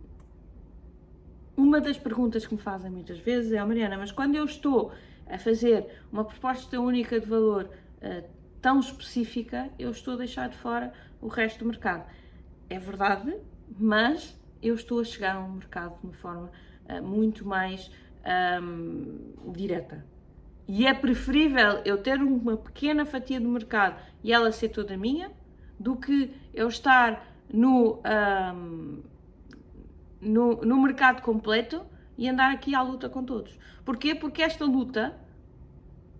uma 1.55 1.81
das 1.81 1.97
perguntas 1.97 2.45
que 2.45 2.53
me 2.53 2.61
fazem 2.61 2.89
muitas 2.89 3.19
vezes 3.19 3.51
é, 3.51 3.63
oh, 3.63 3.67
Mariana, 3.67 3.97
mas 3.97 4.11
quando 4.11 4.35
eu 4.35 4.45
estou 4.45 4.91
a 5.27 5.37
fazer 5.37 5.85
uma 6.11 6.23
proposta 6.23 6.79
única 6.79 7.19
de 7.19 7.25
valor 7.25 7.69
uh, 8.01 8.38
tão 8.61 8.79
específica, 8.79 9.69
eu 9.77 9.91
estou 9.91 10.15
a 10.15 10.17
deixar 10.17 10.49
de 10.49 10.57
fora 10.57 10.93
o 11.21 11.27
resto 11.27 11.59
do 11.59 11.65
mercado. 11.65 12.09
É 12.69 12.77
verdade, 12.77 13.35
mas 13.77 14.37
eu 14.61 14.75
estou 14.75 14.99
a 14.99 15.03
chegar 15.03 15.35
a 15.35 15.39
um 15.39 15.53
mercado 15.53 15.99
de 15.99 16.07
uma 16.07 16.13
forma 16.13 16.51
uh, 16.89 17.03
muito 17.03 17.47
mais 17.47 17.91
um, 18.61 19.51
direta. 19.51 20.05
E 20.67 20.85
é 20.85 20.93
preferível 20.93 21.81
eu 21.83 21.97
ter 21.97 22.21
uma 22.21 22.55
pequena 22.55 23.05
fatia 23.05 23.39
do 23.39 23.49
mercado 23.49 23.99
e 24.23 24.31
ela 24.31 24.51
ser 24.51 24.69
toda 24.69 24.95
minha, 24.95 25.31
do 25.79 25.95
que 25.95 26.35
eu 26.53 26.67
estar 26.67 27.25
no, 27.51 28.01
um, 28.53 29.01
no, 30.21 30.61
no 30.61 30.81
mercado 30.81 31.21
completo 31.21 31.83
e 32.17 32.27
andar 32.29 32.51
aqui 32.51 32.75
à 32.75 32.81
luta 32.81 33.09
com 33.09 33.23
todos. 33.23 33.57
Porquê? 33.83 34.13
Porque 34.13 34.43
esta 34.43 34.65
luta 34.65 35.17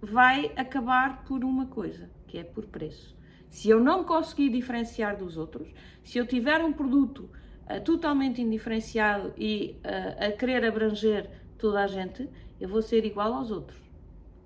vai 0.02 0.52
acabar 0.56 1.24
por 1.26 1.44
uma 1.44 1.66
coisa, 1.68 2.10
que 2.30 2.38
é 2.38 2.44
por 2.44 2.66
preço. 2.68 3.18
Se 3.50 3.70
eu 3.70 3.80
não 3.80 4.04
conseguir 4.04 4.50
diferenciar 4.50 5.18
dos 5.18 5.36
outros, 5.36 5.68
se 6.04 6.20
eu 6.20 6.26
tiver 6.26 6.64
um 6.64 6.72
produto 6.72 7.30
uh, 7.66 7.84
totalmente 7.84 8.40
indiferenciado 8.42 9.34
e 9.36 9.76
uh, 9.84 10.28
a 10.28 10.32
querer 10.32 10.64
abranger 10.64 11.28
toda 11.58 11.84
a 11.84 11.88
gente, 11.88 12.30
eu 12.62 12.70
vou 12.70 12.82
ser 12.82 13.04
igual 13.04 13.34
aos 13.34 13.50
outros. 13.50 13.82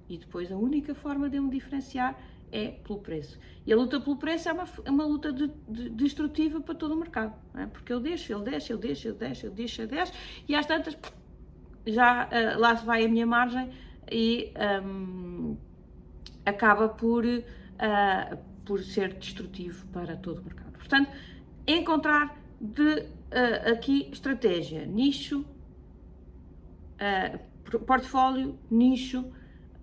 E 0.07 0.17
depois 0.17 0.51
a 0.51 0.55
única 0.55 0.95
forma 0.95 1.29
de 1.29 1.35
eu 1.37 1.43
me 1.43 1.51
diferenciar 1.51 2.17
é 2.51 2.69
pelo 2.69 2.99
preço. 2.99 3.37
E 3.65 3.73
a 3.73 3.75
luta 3.75 3.99
pelo 3.99 4.15
preço 4.15 4.47
é 4.47 4.53
uma, 4.53 4.65
é 4.85 4.91
uma 4.91 5.05
luta 5.05 5.33
de, 5.33 5.51
de, 5.67 5.89
destrutiva 5.89 6.61
para 6.61 6.75
todo 6.75 6.93
o 6.93 6.97
mercado. 6.97 7.33
É? 7.55 7.65
Porque 7.65 7.91
eu 7.91 7.99
deixo, 7.99 8.31
ele 8.31 8.43
deixa, 8.43 8.71
eu 8.71 8.77
deixo, 8.77 9.07
eu 9.09 9.13
deixo, 9.13 9.45
eu 9.47 9.51
deixo, 9.51 9.81
eu 9.81 9.87
deixo, 9.87 10.13
e 10.47 10.55
às 10.55 10.65
tantas 10.65 10.97
já 11.85 12.25
uh, 12.25 12.59
lá 12.59 12.77
se 12.77 12.85
vai 12.85 13.03
a 13.03 13.09
minha 13.09 13.25
margem 13.25 13.69
e 14.09 14.53
um, 14.85 15.57
acaba 16.45 16.89
por, 16.89 17.25
uh, 17.83 18.37
por 18.65 18.81
ser 18.81 19.13
destrutivo 19.13 19.85
para 19.87 20.15
todo 20.15 20.39
o 20.39 20.43
mercado. 20.43 20.71
Portanto, 20.73 21.11
encontrar 21.67 22.37
de 22.59 23.01
uh, 23.01 23.71
aqui 23.73 24.09
estratégia, 24.11 24.85
nicho, 24.85 25.45
portfólio, 27.85 28.57
nicho, 28.71 29.25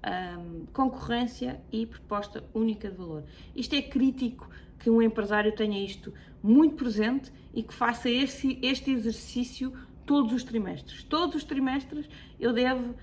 um, 0.03 0.67
concorrência 0.73 1.61
e 1.71 1.87
proposta 1.87 2.43
única 2.55 2.91
de 2.91 2.97
valor. 2.97 3.25
Isto 3.55 3.75
é 3.75 3.83
crítico 3.83 4.49
que 4.79 4.89
um 4.89 5.03
empresário 5.03 5.55
tenha 5.55 5.85
isto 5.85 6.13
muito 6.43 6.77
presente 6.77 7.31
e 7.53 7.63
que 7.63 7.75
faça 7.75 8.09
este, 8.09 8.59
este 8.63 8.91
exercício 8.91 9.73
todos 10.07 10.33
os 10.33 10.43
trimestres. 10.43 11.05
Todos 11.05 11.37
os 11.37 11.45
trimestres 11.45 12.09
eu 12.39 12.53
devo 12.53 12.91
uh, 12.91 12.97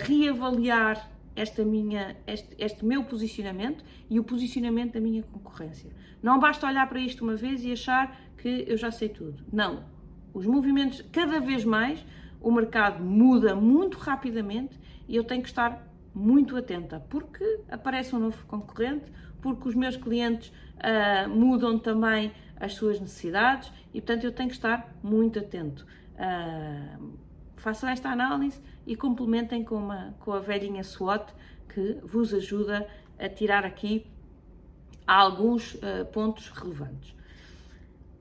reavaliar 0.00 1.10
esta 1.34 1.64
minha, 1.64 2.16
este, 2.26 2.54
este 2.58 2.84
meu 2.84 3.04
posicionamento 3.04 3.84
e 4.08 4.20
o 4.20 4.24
posicionamento 4.24 4.94
da 4.94 5.00
minha 5.00 5.22
concorrência. 5.22 5.90
Não 6.22 6.38
basta 6.38 6.66
olhar 6.66 6.88
para 6.88 7.00
isto 7.00 7.24
uma 7.24 7.36
vez 7.36 7.64
e 7.64 7.72
achar 7.72 8.20
que 8.36 8.64
eu 8.66 8.76
já 8.76 8.90
sei 8.90 9.08
tudo. 9.08 9.42
Não. 9.52 9.84
Os 10.34 10.46
movimentos, 10.46 11.02
cada 11.12 11.40
vez 11.40 11.64
mais, 11.64 12.04
o 12.40 12.50
mercado 12.50 13.02
muda 13.02 13.54
muito 13.54 13.98
rapidamente 13.98 14.78
e 15.08 15.16
eu 15.16 15.24
tenho 15.24 15.42
que 15.42 15.48
estar 15.48 15.86
muito 16.14 16.56
atenta, 16.56 17.00
porque 17.08 17.60
aparece 17.70 18.14
um 18.14 18.18
novo 18.18 18.44
concorrente, 18.46 19.10
porque 19.40 19.68
os 19.68 19.74
meus 19.74 19.96
clientes 19.96 20.52
uh, 20.76 21.28
mudam 21.28 21.78
também 21.78 22.32
as 22.56 22.74
suas 22.74 23.00
necessidades 23.00 23.72
e, 23.92 24.00
portanto, 24.00 24.24
eu 24.24 24.32
tenho 24.32 24.48
que 24.48 24.54
estar 24.54 24.94
muito 25.02 25.38
atento. 25.38 25.86
Uh, 26.14 27.12
façam 27.56 27.88
esta 27.88 28.10
análise 28.10 28.60
e 28.86 28.96
complementem 28.96 29.64
com, 29.64 29.76
uma, 29.76 30.14
com 30.20 30.32
a 30.32 30.40
velhinha 30.40 30.82
SWOT 30.82 31.32
que 31.68 31.98
vos 32.02 32.34
ajuda 32.34 32.86
a 33.18 33.28
tirar 33.28 33.64
aqui 33.64 34.06
alguns 35.06 35.74
uh, 35.74 36.04
pontos 36.12 36.48
relevantes. 36.48 37.14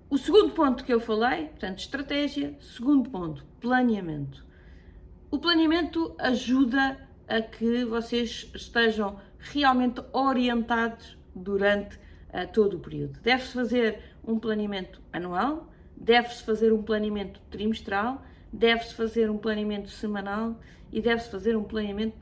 O 0.10 0.18
segundo 0.18 0.54
ponto 0.54 0.84
que 0.84 0.94
eu 0.94 1.00
falei, 1.00 1.48
portanto, 1.48 1.80
estratégia. 1.80 2.58
Segundo 2.60 3.10
ponto, 3.10 3.46
planeamento. 3.60 4.46
O 5.30 5.40
planeamento 5.40 6.14
ajuda 6.20 6.98
a 7.28 7.42
que 7.42 7.86
vocês 7.86 8.52
estejam 8.54 9.18
realmente 9.40 10.02
orientados 10.12 11.18
durante 11.34 11.96
uh, 11.96 12.46
todo 12.52 12.76
o 12.76 12.80
período. 12.80 13.20
Deve-se 13.22 13.54
fazer 13.54 14.00
um 14.24 14.38
planeamento 14.38 15.02
anual, 15.14 15.72
deve-se 15.96 16.44
fazer 16.44 16.74
um 16.74 16.84
planeamento 16.84 17.40
trimestral, 17.50 18.22
deve-se 18.52 18.94
fazer 18.94 19.30
um 19.30 19.38
planeamento 19.38 19.90
semanal 19.90 20.60
e 20.92 21.02
deve-se 21.02 21.30
fazer 21.30 21.56
um 21.56 21.64
planeamento 21.64 22.18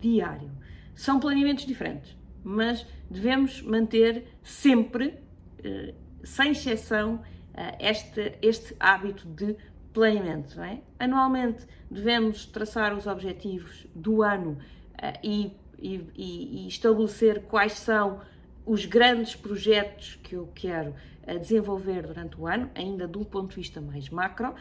diário. 0.00 0.50
São 0.94 1.18
planeamentos 1.18 1.66
diferentes, 1.66 2.16
mas 2.42 2.86
devemos 3.10 3.62
manter 3.62 4.26
sempre, 4.42 5.18
uh, 5.58 5.94
sem 6.22 6.52
exceção, 6.52 7.16
uh, 7.16 7.76
este, 7.80 8.38
este 8.42 8.76
hábito 8.78 9.26
de 9.26 9.56
planeamento. 9.92 10.60
É? 10.60 10.80
Anualmente 10.98 11.66
devemos 11.90 12.46
traçar 12.46 12.94
os 12.94 13.06
objetivos 13.06 13.86
do 13.94 14.22
ano 14.22 14.52
uh, 14.52 15.18
e, 15.22 15.52
e, 15.78 15.96
e, 16.14 16.68
estabelecer 16.68 17.42
quais 17.42 17.72
são 17.72 18.20
os 18.64 18.86
grandes 18.86 19.34
projetos 19.34 20.18
que 20.22 20.34
eu 20.34 20.48
quero 20.54 20.94
desenvolver 21.40 22.06
durante 22.06 22.38
o 22.38 22.46
ano, 22.46 22.70
ainda 22.74 23.06
de 23.06 23.18
um 23.18 23.24
ponto 23.24 23.50
de 23.50 23.56
vista 23.56 23.80
mais 23.80 24.08
macro. 24.08 24.54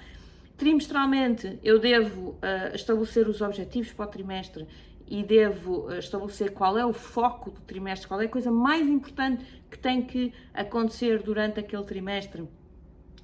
Trimestralmente 0.63 1.59
eu 1.61 1.77
devo 1.77 2.29
uh, 2.29 2.73
estabelecer 2.73 3.27
os 3.27 3.41
objetivos 3.41 3.91
para 3.91 4.05
o 4.05 4.07
trimestre 4.07 4.65
e 5.05 5.21
devo 5.21 5.93
estabelecer 5.93 6.53
qual 6.53 6.77
é 6.77 6.85
o 6.85 6.93
foco 6.93 7.51
do 7.51 7.59
trimestre, 7.59 8.07
qual 8.07 8.21
é 8.21 8.25
a 8.27 8.29
coisa 8.29 8.49
mais 8.49 8.87
importante 8.87 9.43
que 9.69 9.77
tem 9.77 10.01
que 10.01 10.33
acontecer 10.53 11.21
durante 11.21 11.59
aquele 11.59 11.83
trimestre. 11.83 12.47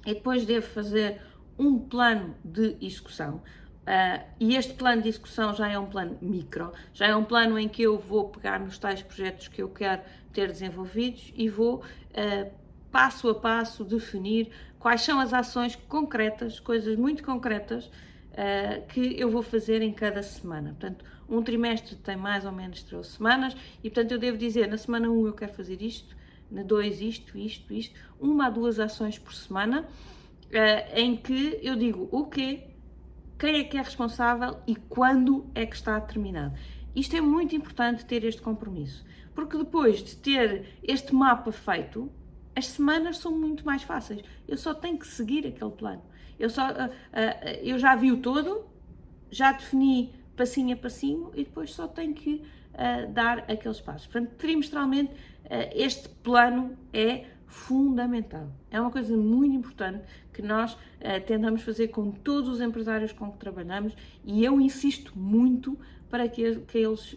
E 0.04 0.12
depois 0.12 0.44
devo 0.44 0.66
fazer 0.66 1.22
um 1.58 1.78
plano 1.78 2.36
de 2.44 2.76
execução. 2.78 3.36
Uh, 3.36 4.22
e 4.38 4.54
este 4.54 4.74
plano 4.74 5.00
de 5.00 5.08
execução 5.08 5.54
já 5.54 5.66
é 5.66 5.78
um 5.78 5.86
plano 5.86 6.18
micro, 6.20 6.70
já 6.92 7.06
é 7.06 7.16
um 7.16 7.24
plano 7.24 7.58
em 7.58 7.70
que 7.70 7.80
eu 7.80 7.98
vou 7.98 8.28
pegar 8.28 8.60
nos 8.60 8.76
tais 8.76 9.00
projetos 9.02 9.48
que 9.48 9.62
eu 9.62 9.70
quero 9.70 10.02
ter 10.30 10.48
desenvolvidos 10.48 11.32
e 11.34 11.48
vou 11.48 11.76
uh, 11.76 12.50
passo 12.90 13.30
a 13.30 13.34
passo 13.34 13.82
definir 13.82 14.50
quais 14.80 15.02
são 15.02 15.20
as 15.20 15.32
ações 15.32 15.76
concretas, 15.76 16.58
coisas 16.58 16.96
muito 16.96 17.22
concretas 17.22 17.84
uh, 17.84 18.84
que 18.88 19.20
eu 19.20 19.30
vou 19.30 19.42
fazer 19.42 19.82
em 19.82 19.92
cada 19.92 20.22
semana. 20.22 20.70
Portanto, 20.70 21.04
um 21.28 21.42
trimestre 21.42 21.94
tem 21.96 22.16
mais 22.16 22.44
ou 22.46 22.50
menos 22.50 22.82
13 22.82 23.08
semanas 23.10 23.56
e, 23.84 23.90
portanto, 23.90 24.12
eu 24.12 24.18
devo 24.18 24.38
dizer 24.38 24.66
na 24.66 24.78
semana 24.78 25.08
1 25.08 25.26
eu 25.26 25.32
quero 25.34 25.52
fazer 25.52 25.80
isto, 25.82 26.16
na 26.50 26.62
2 26.62 27.02
isto, 27.02 27.38
isto, 27.38 27.72
isto, 27.72 28.00
uma 28.18 28.46
a 28.46 28.50
duas 28.50 28.80
ações 28.80 29.18
por 29.18 29.34
semana 29.34 29.82
uh, 29.82 30.98
em 30.98 31.14
que 31.14 31.60
eu 31.62 31.76
digo 31.76 32.08
o 32.10 32.24
quê, 32.24 32.68
quem 33.38 33.56
é 33.56 33.64
que 33.64 33.76
é 33.76 33.82
responsável 33.82 34.58
e 34.66 34.74
quando 34.74 35.46
é 35.54 35.66
que 35.66 35.76
está 35.76 36.00
terminado. 36.00 36.58
Isto 36.96 37.16
é 37.16 37.20
muito 37.20 37.54
importante 37.54 38.04
ter 38.06 38.24
este 38.24 38.40
compromisso, 38.40 39.04
porque 39.34 39.58
depois 39.58 40.02
de 40.02 40.16
ter 40.16 40.78
este 40.82 41.14
mapa 41.14 41.52
feito, 41.52 42.10
as 42.54 42.66
semanas 42.66 43.18
são 43.18 43.32
muito 43.32 43.64
mais 43.64 43.82
fáceis. 43.82 44.22
Eu 44.46 44.56
só 44.56 44.74
tenho 44.74 44.98
que 44.98 45.06
seguir 45.06 45.46
aquele 45.46 45.70
plano. 45.70 46.02
Eu, 46.38 46.48
só, 46.48 46.68
uh, 46.68 46.72
uh, 46.72 47.48
eu 47.62 47.78
já 47.78 47.94
vi 47.94 48.10
o 48.10 48.16
todo, 48.16 48.64
já 49.30 49.52
defini 49.52 50.14
passinho 50.36 50.74
a 50.74 50.76
passinho 50.76 51.30
e 51.34 51.44
depois 51.44 51.72
só 51.72 51.86
tenho 51.86 52.14
que 52.14 52.42
uh, 52.74 53.12
dar 53.12 53.40
aqueles 53.40 53.80
passos. 53.80 54.06
Portanto, 54.06 54.34
trimestralmente, 54.36 55.12
este 55.74 56.08
plano 56.08 56.78
é 56.92 57.26
fundamental. 57.46 58.48
É 58.70 58.80
uma 58.80 58.90
coisa 58.90 59.16
muito 59.16 59.56
importante 59.56 60.04
que 60.32 60.40
nós 60.40 60.78
tentamos 61.26 61.62
fazer 61.62 61.88
com 61.88 62.12
todos 62.12 62.48
os 62.48 62.60
empresários 62.60 63.12
com 63.12 63.32
que 63.32 63.38
trabalhamos 63.38 63.92
e 64.24 64.44
eu 64.44 64.60
insisto 64.60 65.18
muito 65.18 65.76
para 66.08 66.28
que, 66.28 66.54
que 66.60 66.78
eles 66.78 67.16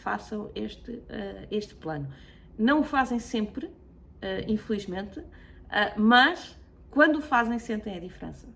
façam 0.00 0.52
este, 0.54 1.02
este 1.50 1.74
plano. 1.74 2.06
Não 2.56 2.82
o 2.82 2.84
fazem 2.84 3.18
sempre, 3.18 3.68
infelizmente, 4.46 5.22
mas 5.96 6.58
quando 6.90 7.16
o 7.16 7.22
fazem, 7.22 7.58
sentem 7.58 7.96
a 7.96 8.00
diferença. 8.00 8.46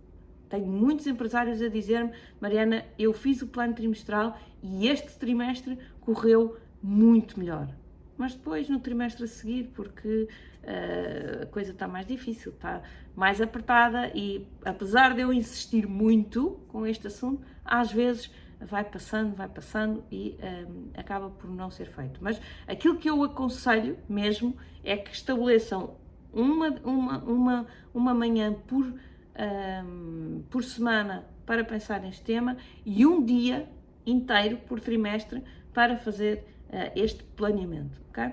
Tenho 0.48 0.66
muitos 0.66 1.06
empresários 1.06 1.60
a 1.60 1.68
dizer-me, 1.68 2.12
Mariana, 2.40 2.84
eu 2.98 3.12
fiz 3.12 3.42
o 3.42 3.46
plano 3.46 3.74
trimestral 3.74 4.38
e 4.62 4.86
este 4.86 5.18
trimestre 5.18 5.78
correu 6.00 6.56
muito 6.82 7.38
melhor. 7.38 7.68
Mas 8.16 8.34
depois, 8.34 8.68
no 8.68 8.78
trimestre 8.78 9.24
a 9.24 9.26
seguir, 9.26 9.70
porque 9.74 10.28
uh, 10.62 11.42
a 11.42 11.46
coisa 11.46 11.72
está 11.72 11.88
mais 11.88 12.06
difícil, 12.06 12.52
está 12.52 12.82
mais 13.14 13.40
apertada 13.40 14.10
e, 14.14 14.46
apesar 14.64 15.14
de 15.14 15.22
eu 15.22 15.32
insistir 15.32 15.86
muito 15.86 16.60
com 16.68 16.86
este 16.86 17.06
assunto, 17.06 17.42
às 17.64 17.90
vezes 17.90 18.30
vai 18.60 18.84
passando, 18.84 19.34
vai 19.34 19.48
passando 19.48 20.04
e 20.10 20.36
um, 20.68 20.90
acaba 20.94 21.30
por 21.30 21.48
não 21.50 21.70
ser 21.70 21.86
feito. 21.86 22.18
Mas 22.22 22.40
aquilo 22.66 22.96
que 22.96 23.08
eu 23.08 23.22
aconselho 23.22 23.98
mesmo 24.08 24.56
é 24.82 24.96
que 24.96 25.14
estabeleçam 25.14 25.96
uma, 26.32 26.68
uma, 26.84 27.18
uma, 27.18 27.66
uma 27.94 28.14
manhã 28.14 28.52
por 28.52 28.84
um, 28.84 30.42
por 30.50 30.64
semana 30.64 31.26
para 31.44 31.64
pensar 31.64 32.00
neste 32.00 32.22
tema 32.22 32.56
e 32.84 33.06
um 33.06 33.24
dia 33.24 33.68
inteiro 34.04 34.58
por 34.58 34.80
trimestre 34.80 35.42
para 35.72 35.96
fazer 35.96 36.44
uh, 36.68 36.92
este 36.94 37.22
planeamento, 37.22 38.00
ok? 38.08 38.32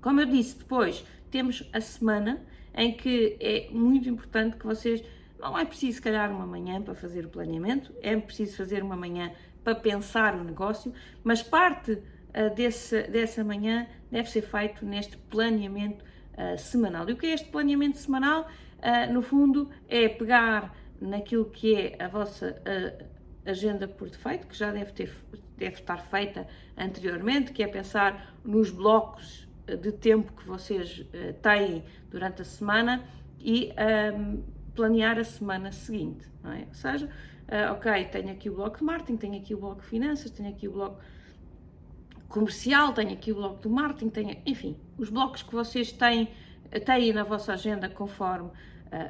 Como 0.00 0.20
eu 0.20 0.26
disse, 0.26 0.58
depois 0.58 1.04
temos 1.30 1.68
a 1.72 1.80
semana 1.80 2.40
em 2.74 2.92
que 2.92 3.36
é 3.40 3.68
muito 3.70 4.08
importante 4.08 4.56
que 4.56 4.64
vocês 4.64 5.02
não 5.38 5.58
é 5.58 5.64
preciso, 5.64 5.96
se 5.96 6.02
calhar, 6.02 6.30
uma 6.30 6.46
manhã 6.46 6.82
para 6.82 6.94
fazer 6.94 7.24
o 7.24 7.28
planeamento, 7.28 7.92
é 8.02 8.16
preciso 8.16 8.56
fazer 8.56 8.82
uma 8.82 8.96
manhã 8.96 9.32
para 9.62 9.74
pensar 9.74 10.34
o 10.34 10.42
negócio, 10.42 10.92
mas 11.22 11.42
parte 11.42 11.92
uh, 11.92 12.54
desse, 12.54 13.02
dessa 13.04 13.44
manhã 13.44 13.86
deve 14.10 14.30
ser 14.30 14.42
feito 14.42 14.84
neste 14.84 15.16
planeamento 15.16 16.04
uh, 16.34 16.58
semanal. 16.58 17.08
E 17.08 17.12
o 17.12 17.16
que 17.16 17.26
é 17.26 17.34
este 17.34 17.48
planeamento 17.48 17.98
semanal? 17.98 18.48
uh, 18.78 19.12
no 19.12 19.22
fundo, 19.22 19.70
é 19.88 20.08
pegar 20.08 20.74
naquilo 21.00 21.44
que 21.44 21.74
é 21.74 21.96
a 22.02 22.08
vossa 22.08 22.60
agenda 23.46 23.86
por 23.86 24.10
defeito, 24.10 24.46
que 24.48 24.56
já 24.56 24.72
deve, 24.72 24.92
ter, 24.92 25.12
deve 25.56 25.76
estar 25.76 25.98
feita 25.98 26.46
anteriormente, 26.76 27.52
que 27.52 27.62
é 27.62 27.68
pensar 27.68 28.36
nos 28.44 28.70
blocos 28.70 29.48
de 29.80 29.92
tempo 29.92 30.32
que 30.32 30.44
vocês 30.44 31.06
têm 31.40 31.84
durante 32.10 32.42
a 32.42 32.44
semana 32.44 33.04
e 33.38 33.72
um, 34.12 34.42
planear 34.78 35.18
a 35.18 35.24
semana 35.24 35.72
seguinte, 35.72 36.24
não 36.40 36.52
é? 36.52 36.66
Ou 36.68 36.74
seja, 36.74 37.06
uh, 37.06 37.72
ok, 37.72 38.04
tenho 38.04 38.30
aqui 38.30 38.48
o 38.48 38.54
bloco 38.54 38.78
de 38.78 38.84
marketing, 38.84 39.16
tenho 39.16 39.36
aqui 39.36 39.52
o 39.52 39.58
bloco 39.58 39.80
de 39.80 39.88
finanças, 39.88 40.30
tenho 40.30 40.48
aqui 40.48 40.68
o 40.68 40.72
bloco 40.72 41.00
comercial, 42.28 42.92
tenho 42.92 43.12
aqui 43.12 43.32
o 43.32 43.34
bloco 43.34 43.60
do 43.60 43.68
marketing, 43.68 44.08
tenho, 44.08 44.36
enfim, 44.46 44.76
os 44.96 45.10
blocos 45.10 45.42
que 45.42 45.52
vocês 45.52 45.90
têm 45.90 46.28
têm 46.84 47.12
na 47.12 47.24
vossa 47.24 47.54
agenda 47.54 47.88
conforme 47.88 48.50
uh, 48.50 48.52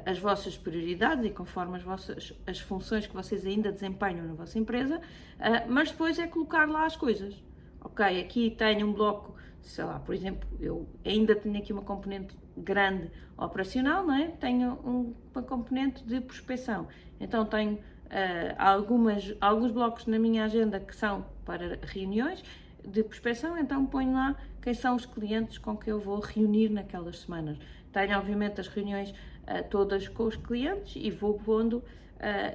as 0.07 0.17
vossas 0.17 0.57
prioridades 0.57 1.23
e 1.23 1.29
conforme 1.29 1.77
as 1.77 1.83
vossas 1.83 2.33
as 2.47 2.59
funções 2.59 3.05
que 3.05 3.13
vocês 3.13 3.45
ainda 3.45 3.71
desempenham 3.71 4.25
na 4.25 4.33
vossa 4.33 4.57
empresa, 4.57 4.97
uh, 4.97 5.71
mas 5.71 5.91
depois 5.91 6.17
é 6.17 6.25
colocar 6.25 6.67
lá 6.67 6.85
as 6.85 6.95
coisas. 6.95 7.35
Ok, 7.79 8.03
aqui 8.19 8.49
tenho 8.57 8.87
um 8.87 8.91
bloco, 8.91 9.35
sei 9.61 9.83
lá, 9.83 9.99
por 9.99 10.13
exemplo, 10.13 10.47
eu 10.59 10.87
ainda 11.05 11.35
tenho 11.35 11.57
aqui 11.57 11.71
uma 11.73 11.81
componente 11.81 12.35
grande 12.57 13.11
operacional, 13.37 14.05
não 14.05 14.13
é? 14.13 14.27
Tenho 14.27 14.79
um, 14.83 15.13
uma 15.33 15.43
componente 15.43 16.03
de 16.03 16.19
prospecção. 16.21 16.87
Então 17.19 17.45
tenho 17.45 17.73
uh, 17.73 17.79
algumas, 18.57 19.33
alguns 19.39 19.71
blocos 19.71 20.05
na 20.05 20.19
minha 20.19 20.45
agenda 20.45 20.79
que 20.79 20.95
são 20.95 21.25
para 21.45 21.79
reuniões 21.83 22.43
de 22.85 23.03
prospecção, 23.03 23.57
então 23.57 23.85
ponho 23.85 24.13
lá 24.13 24.35
quem 24.61 24.73
são 24.73 24.95
os 24.95 25.05
clientes 25.05 25.57
com 25.57 25.75
que 25.75 25.91
eu 25.91 25.99
vou 25.99 26.19
reunir 26.19 26.69
naquelas 26.69 27.19
semanas. 27.19 27.57
Tenho, 27.91 28.17
obviamente, 28.17 28.59
as 28.59 28.67
reuniões 28.67 29.11
uh, 29.11 29.67
todas 29.69 30.07
com 30.07 30.23
os 30.23 30.35
clientes 30.35 30.93
e 30.95 31.09
vou 31.09 31.35
pondo 31.35 31.77
uh, 31.77 31.83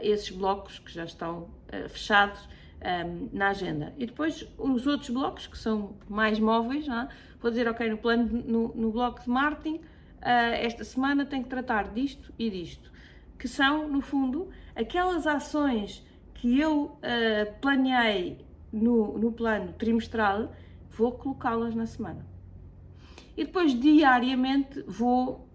esses 0.00 0.30
blocos 0.30 0.78
que 0.78 0.92
já 0.92 1.04
estão 1.04 1.48
fechados 1.88 2.48
um, 2.84 3.28
na 3.32 3.48
agenda. 3.48 3.94
E 3.96 4.06
depois 4.06 4.46
os 4.58 4.86
outros 4.86 5.10
blocos, 5.10 5.46
que 5.46 5.56
são 5.56 5.96
mais 6.08 6.38
móveis, 6.38 6.86
é? 6.88 7.08
vou 7.40 7.50
dizer, 7.50 7.66
ok, 7.68 7.88
no 7.88 7.98
plano, 7.98 8.42
no, 8.44 8.68
no 8.74 8.90
bloco 8.92 9.22
de 9.22 9.28
marketing, 9.28 9.80
esta 10.20 10.84
semana 10.84 11.26
tenho 11.26 11.42
que 11.42 11.50
tratar 11.50 11.92
disto 11.92 12.32
e 12.38 12.48
disto, 12.48 12.90
que 13.38 13.46
são, 13.46 13.86
no 13.86 14.00
fundo, 14.00 14.48
aquelas 14.74 15.26
ações 15.26 16.02
que 16.32 16.58
eu 16.58 16.98
planeei 17.60 18.38
no, 18.72 19.18
no 19.18 19.32
plano 19.32 19.74
trimestral, 19.74 20.52
vou 20.90 21.12
colocá-las 21.12 21.74
na 21.74 21.86
semana. 21.86 22.24
E 23.36 23.44
depois, 23.44 23.78
diariamente, 23.78 24.82
vou 24.86 25.46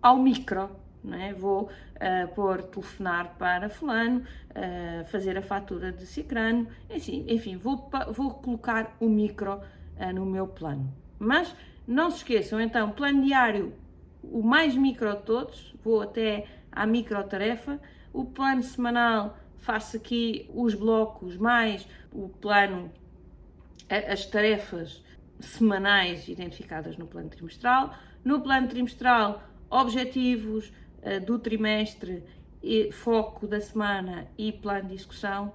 ao 0.00 0.18
micro, 0.18 0.70
não 1.02 1.18
é? 1.18 1.32
vou 1.32 1.64
uh, 1.64 2.34
pôr 2.34 2.62
telefonar 2.62 3.34
para 3.38 3.68
fulano, 3.68 4.20
uh, 4.20 5.04
fazer 5.06 5.36
a 5.38 5.42
fatura 5.42 5.92
de 5.92 6.06
cicrano, 6.06 6.66
enfim, 6.90 7.24
enfim 7.28 7.56
vou, 7.56 7.88
vou 8.12 8.30
colocar 8.34 8.96
o 9.00 9.08
micro 9.08 9.54
uh, 9.54 10.12
no 10.14 10.26
meu 10.26 10.46
plano. 10.46 10.92
Mas 11.18 11.54
não 11.86 12.10
se 12.10 12.18
esqueçam, 12.18 12.60
então, 12.60 12.90
plano 12.90 13.22
diário, 13.22 13.72
o 14.22 14.42
mais 14.42 14.76
micro 14.76 15.14
de 15.14 15.22
todos, 15.22 15.74
vou 15.82 16.02
até 16.02 16.46
à 16.72 16.84
micro 16.86 17.22
tarefa, 17.24 17.80
o 18.12 18.24
plano 18.24 18.62
semanal 18.62 19.36
faço 19.58 19.96
aqui 19.96 20.48
os 20.54 20.74
blocos 20.74 21.36
mais 21.36 21.86
o 22.12 22.28
plano, 22.28 22.90
as 23.88 24.24
tarefas 24.26 25.02
semanais 25.40 26.28
identificadas 26.28 26.96
no 26.96 27.06
plano 27.06 27.28
trimestral. 27.28 27.94
No 28.24 28.40
plano 28.40 28.68
trimestral, 28.68 29.42
objetivos 29.68 30.72
do 31.24 31.38
trimestre, 31.38 32.24
foco 32.92 33.46
da 33.46 33.60
semana 33.60 34.26
e 34.36 34.52
plano 34.52 34.88
de 34.88 34.94
execução 34.94 35.52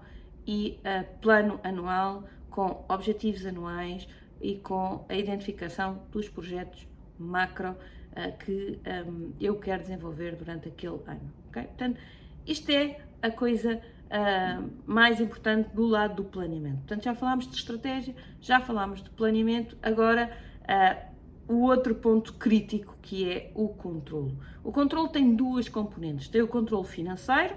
e 0.48 0.80
uh, 0.80 1.20
plano 1.20 1.60
anual 1.64 2.24
com 2.50 2.84
objetivos 2.90 3.46
anuais 3.46 4.08
e 4.42 4.56
com 4.56 5.06
a 5.08 5.16
identificação 5.16 6.04
dos 6.12 6.28
projetos 6.28 6.88
macro 7.18 7.72
uh, 7.72 8.38
que 8.40 8.80
um, 9.08 9.34
eu 9.40 9.58
quero 9.60 9.82
desenvolver 9.82 10.36
durante 10.36 10.68
aquele 10.68 11.00
ano. 11.08 11.32
Okay? 11.50 11.64
Portanto, 11.64 12.00
isto 12.46 12.70
é 12.72 13.00
a 13.22 13.30
coisa 13.30 13.76
uh, 13.76 14.72
mais 14.86 15.22
importante 15.22 15.70
do 15.70 15.86
lado 15.86 16.16
do 16.16 16.24
planeamento. 16.24 16.78
Portanto, 16.78 17.04
já 17.04 17.14
falámos 17.14 17.48
de 17.48 17.56
estratégia, 17.56 18.16
já 18.40 18.60
falámos 18.60 19.02
de 19.04 19.10
planeamento, 19.12 19.78
agora 19.82 20.36
uh, 20.64 21.11
o 21.48 21.62
outro 21.64 21.96
ponto 21.96 22.34
crítico 22.34 22.98
que 23.02 23.30
é 23.30 23.52
o 23.56 23.70
controle. 23.70 24.38
O 24.64 24.72
controle 24.72 25.10
tem 25.10 25.36
duas 25.36 25.68
componentes: 25.68 26.28
tem 26.28 26.42
o 26.42 26.48
controle 26.48 26.88
financeiro 26.88 27.56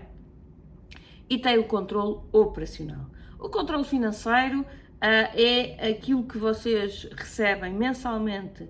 e 1.28 1.38
tem 1.38 1.58
o 1.58 1.64
controle 1.64 2.20
operacional. 2.32 3.06
O 3.38 3.48
controle 3.48 3.84
financeiro 3.84 4.60
uh, 4.60 4.66
é 5.00 5.90
aquilo 5.90 6.24
que 6.24 6.38
vocês 6.38 7.08
recebem 7.16 7.72
mensalmente 7.72 8.68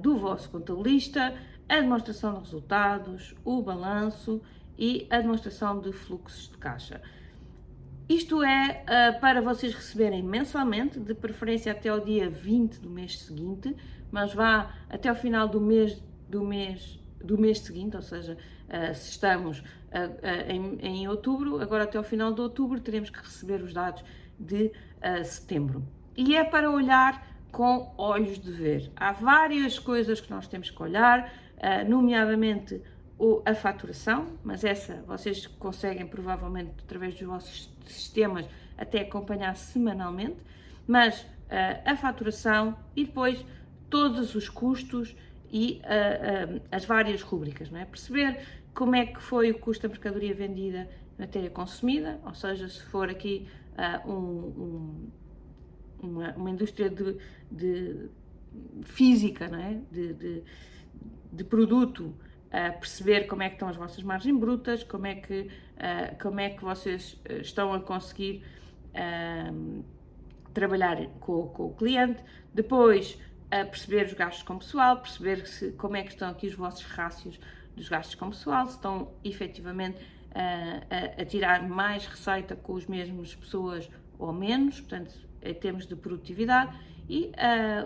do 0.00 0.16
vosso 0.16 0.50
contabilista, 0.50 1.34
a 1.68 1.80
demonstração 1.80 2.34
de 2.34 2.40
resultados, 2.40 3.34
o 3.44 3.62
balanço 3.62 4.40
e 4.78 5.06
a 5.10 5.20
demonstração 5.20 5.80
de 5.80 5.92
fluxos 5.92 6.48
de 6.48 6.56
caixa. 6.56 7.00
Isto 8.08 8.42
é 8.42 8.84
uh, 8.84 9.20
para 9.20 9.42
vocês 9.42 9.74
receberem 9.74 10.22
mensalmente, 10.22 10.98
de 10.98 11.12
preferência 11.14 11.72
até 11.72 11.92
o 11.92 12.00
dia 12.00 12.30
20 12.30 12.80
do 12.80 12.88
mês 12.88 13.18
seguinte, 13.18 13.76
mas 14.10 14.32
vá 14.32 14.74
até 14.88 15.10
o 15.10 15.14
final 15.14 15.48
do 15.48 15.60
mês 15.60 16.02
do 16.28 16.44
mês 16.44 16.98
do 17.22 17.36
mês 17.36 17.60
seguinte, 17.60 17.96
ou 17.96 18.02
seja, 18.02 18.36
uh, 18.68 18.94
se 18.94 19.10
estamos 19.10 19.58
uh, 19.60 19.64
em, 20.48 20.78
em, 20.80 21.08
outubro, 21.08 21.60
agora 21.60 21.84
até 21.84 21.98
o 21.98 22.02
final 22.02 22.32
de 22.32 22.40
outubro 22.40 22.80
teremos 22.80 23.10
que 23.10 23.18
receber 23.18 23.62
os 23.62 23.72
dados 23.72 24.04
de 24.38 24.70
setembro. 25.24 25.84
E 26.16 26.36
é 26.36 26.44
para 26.44 26.70
olhar 26.70 27.26
com 27.52 27.92
olhos 27.96 28.38
de 28.38 28.50
ver. 28.50 28.90
Há 28.96 29.12
várias 29.12 29.78
coisas 29.78 30.20
que 30.20 30.30
nós 30.30 30.46
temos 30.48 30.70
que 30.70 30.82
olhar, 30.82 31.32
nomeadamente 31.88 32.80
a 33.44 33.54
faturação, 33.54 34.26
mas 34.44 34.64
essa 34.64 35.02
vocês 35.06 35.46
conseguem 35.46 36.06
provavelmente 36.06 36.72
através 36.84 37.14
dos 37.14 37.22
vossos 37.22 37.72
sistemas 37.86 38.44
até 38.76 39.00
acompanhar 39.00 39.54
semanalmente, 39.56 40.38
mas 40.86 41.26
a 41.84 41.96
faturação 41.96 42.76
e 42.96 43.04
depois 43.04 43.44
todos 43.88 44.34
os 44.34 44.48
custos 44.48 45.16
e 45.50 45.80
uh, 45.84 46.56
uh, 46.56 46.62
as 46.70 46.84
várias 46.84 47.22
rubricas, 47.22 47.70
não 47.70 47.78
é? 47.78 47.84
Perceber 47.84 48.40
como 48.74 48.94
é 48.94 49.06
que 49.06 49.20
foi 49.20 49.50
o 49.50 49.58
custo 49.58 49.82
da 49.82 49.88
mercadoria 49.88 50.34
vendida, 50.34 50.88
matéria 51.18 51.50
consumida, 51.50 52.20
ou 52.24 52.34
seja, 52.34 52.68
se 52.68 52.82
for 52.84 53.08
aqui 53.08 53.48
um, 54.06 54.12
um, 54.12 55.10
uma, 56.00 56.32
uma, 56.34 56.50
indústria 56.50 56.90
de, 56.90 57.16
de 57.50 58.08
física, 58.82 59.48
não 59.48 59.58
é? 59.58 59.80
de, 59.90 60.12
de, 60.14 60.42
de 61.32 61.44
produto 61.44 62.14
perceber 62.80 63.26
como 63.26 63.42
é 63.42 63.48
que 63.48 63.56
estão 63.56 63.68
as 63.68 63.76
vossas 63.76 64.02
margens 64.02 64.38
brutas, 64.38 64.82
como 64.84 65.06
é 65.06 65.16
que, 65.16 65.40
uh, 65.42 66.22
como 66.22 66.40
é 66.40 66.50
que 66.50 66.64
vocês 66.64 67.20
estão 67.40 67.72
a 67.72 67.80
conseguir 67.80 68.42
uh, 68.94 69.84
trabalhar 70.52 71.06
com, 71.20 71.48
com, 71.48 71.66
o 71.66 71.74
cliente. 71.74 72.22
Depois, 72.52 73.18
perceber 73.50 74.06
os 74.06 74.12
gastos 74.12 74.42
com 74.42 74.58
pessoal, 74.58 74.98
perceber 74.98 75.46
se, 75.46 75.72
como 75.72 75.96
é 75.96 76.02
que 76.02 76.10
estão 76.10 76.30
aqui 76.30 76.46
os 76.46 76.54
vossos 76.54 76.84
rácios 76.84 77.40
dos 77.74 77.88
gastos 77.88 78.14
com 78.14 78.30
pessoal, 78.30 78.66
se 78.66 78.74
estão 78.74 79.12
efetivamente 79.24 79.98
a, 80.34 81.20
a, 81.20 81.22
a 81.22 81.24
tirar 81.24 81.66
mais 81.66 82.06
receita 82.06 82.54
com 82.54 82.76
as 82.76 82.86
mesmas 82.86 83.34
pessoas 83.34 83.88
ou 84.18 84.32
menos, 84.32 84.80
portanto, 84.80 85.14
em 85.42 85.54
termos 85.54 85.86
de 85.86 85.96
produtividade, 85.96 86.76
e 87.08 87.32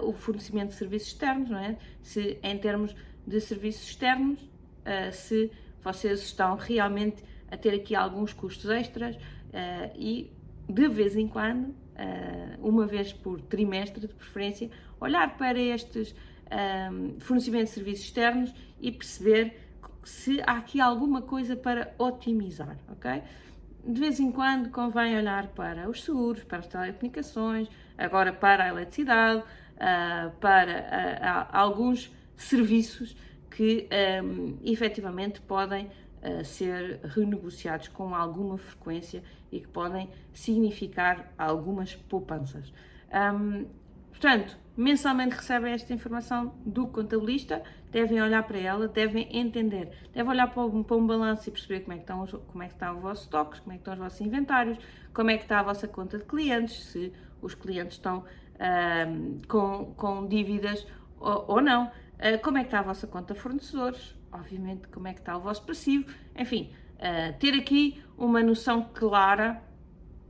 uh, 0.00 0.08
o 0.08 0.12
fornecimento 0.12 0.70
de 0.70 0.74
serviços 0.74 1.08
externos, 1.08 1.48
não 1.48 1.58
é? 1.58 1.76
Se 2.02 2.38
em 2.42 2.58
termos 2.58 2.94
de 3.24 3.40
serviços 3.40 3.88
externos, 3.88 4.40
uh, 4.40 5.12
se 5.12 5.50
vocês 5.80 6.20
estão 6.20 6.56
realmente 6.56 7.22
a 7.48 7.56
ter 7.56 7.74
aqui 7.74 7.94
alguns 7.94 8.32
custos 8.32 8.70
extras 8.70 9.16
e 9.94 10.32
de 10.68 10.88
vez 10.88 11.16
em 11.16 11.28
quando, 11.28 11.74
uma 12.60 12.86
vez 12.86 13.12
por 13.12 13.40
trimestre 13.40 14.00
de 14.06 14.14
preferência, 14.14 14.70
olhar 15.00 15.36
para 15.36 15.58
estes 15.58 16.14
fornecimentos 17.20 17.70
de 17.70 17.74
serviços 17.74 18.04
externos 18.04 18.54
e 18.80 18.90
perceber 18.90 19.58
se 20.04 20.40
há 20.46 20.58
aqui 20.58 20.80
alguma 20.80 21.22
coisa 21.22 21.56
para 21.56 21.94
otimizar, 21.98 22.76
ok? 22.90 23.22
De 23.84 24.00
vez 24.00 24.20
em 24.20 24.30
quando 24.30 24.70
convém 24.70 25.16
olhar 25.16 25.48
para 25.48 25.88
os 25.88 26.04
seguros, 26.04 26.44
para 26.44 26.58
as 26.58 26.66
telecomunicações, 26.66 27.68
agora 27.96 28.32
para 28.32 28.64
a 28.64 28.68
eletricidade, 28.68 29.42
para 30.40 31.48
alguns 31.52 32.12
serviços 32.36 33.16
que 33.50 33.88
um, 34.22 34.56
efetivamente 34.64 35.40
podem 35.40 35.90
ser 36.44 37.00
renegociados 37.04 37.88
com 37.88 38.14
alguma 38.14 38.56
frequência 38.56 39.22
e 39.50 39.60
que 39.60 39.68
podem 39.68 40.08
significar 40.32 41.32
algumas 41.36 41.94
poupanças. 41.94 42.72
Um, 43.12 43.66
portanto, 44.10 44.56
mensalmente 44.76 45.36
recebem 45.36 45.72
esta 45.72 45.92
informação 45.92 46.54
do 46.64 46.86
contabilista, 46.86 47.62
devem 47.90 48.22
olhar 48.22 48.42
para 48.44 48.58
ela, 48.58 48.88
devem 48.88 49.28
entender, 49.36 49.90
devem 50.12 50.30
olhar 50.30 50.46
para 50.48 50.64
um, 50.64 50.82
para 50.82 50.96
um 50.96 51.06
balanço 51.06 51.48
e 51.48 51.52
perceber 51.52 51.80
como 51.80 51.92
é, 51.92 51.96
que 51.96 52.02
estão 52.02 52.22
os, 52.22 52.30
como 52.30 52.62
é 52.62 52.66
que 52.66 52.72
estão 52.74 52.96
os 52.96 53.02
vossos 53.02 53.24
estoques, 53.24 53.60
como 53.60 53.72
é 53.72 53.74
que 53.76 53.80
estão 53.80 53.94
os 53.94 54.00
vossos 54.00 54.20
inventários, 54.20 54.78
como 55.12 55.30
é 55.30 55.36
que 55.36 55.42
está 55.42 55.60
a 55.60 55.62
vossa 55.62 55.86
conta 55.86 56.18
de 56.18 56.24
clientes, 56.24 56.84
se 56.84 57.12
os 57.42 57.54
clientes 57.54 57.96
estão 57.96 58.24
um, 59.08 59.40
com, 59.46 59.92
com 59.94 60.26
dívidas 60.26 60.86
ou, 61.18 61.44
ou 61.48 61.60
não. 61.60 61.86
Uh, 61.86 62.40
como 62.42 62.58
é 62.58 62.60
que 62.62 62.68
está 62.68 62.78
a 62.78 62.82
vossa 62.82 63.06
conta 63.06 63.34
fornecedores, 63.34 64.16
obviamente 64.32 64.88
como 64.88 65.08
é 65.08 65.12
que 65.12 65.20
está 65.20 65.36
o 65.36 65.40
vosso 65.40 65.62
passivo, 65.64 66.06
enfim, 66.36 66.72
uh, 66.96 67.38
ter 67.38 67.54
aqui 67.54 68.02
uma 68.16 68.42
noção 68.42 68.88
clara 68.94 69.62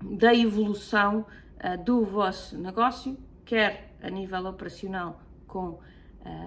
da 0.02 0.34
evolução 0.34 1.24
uh, 1.56 1.82
do 1.84 2.04
vosso 2.04 2.58
negócio, 2.58 3.16
quer 3.44 3.94
a 4.02 4.10
nível 4.10 4.46
operacional 4.46 5.20
com, 5.46 5.78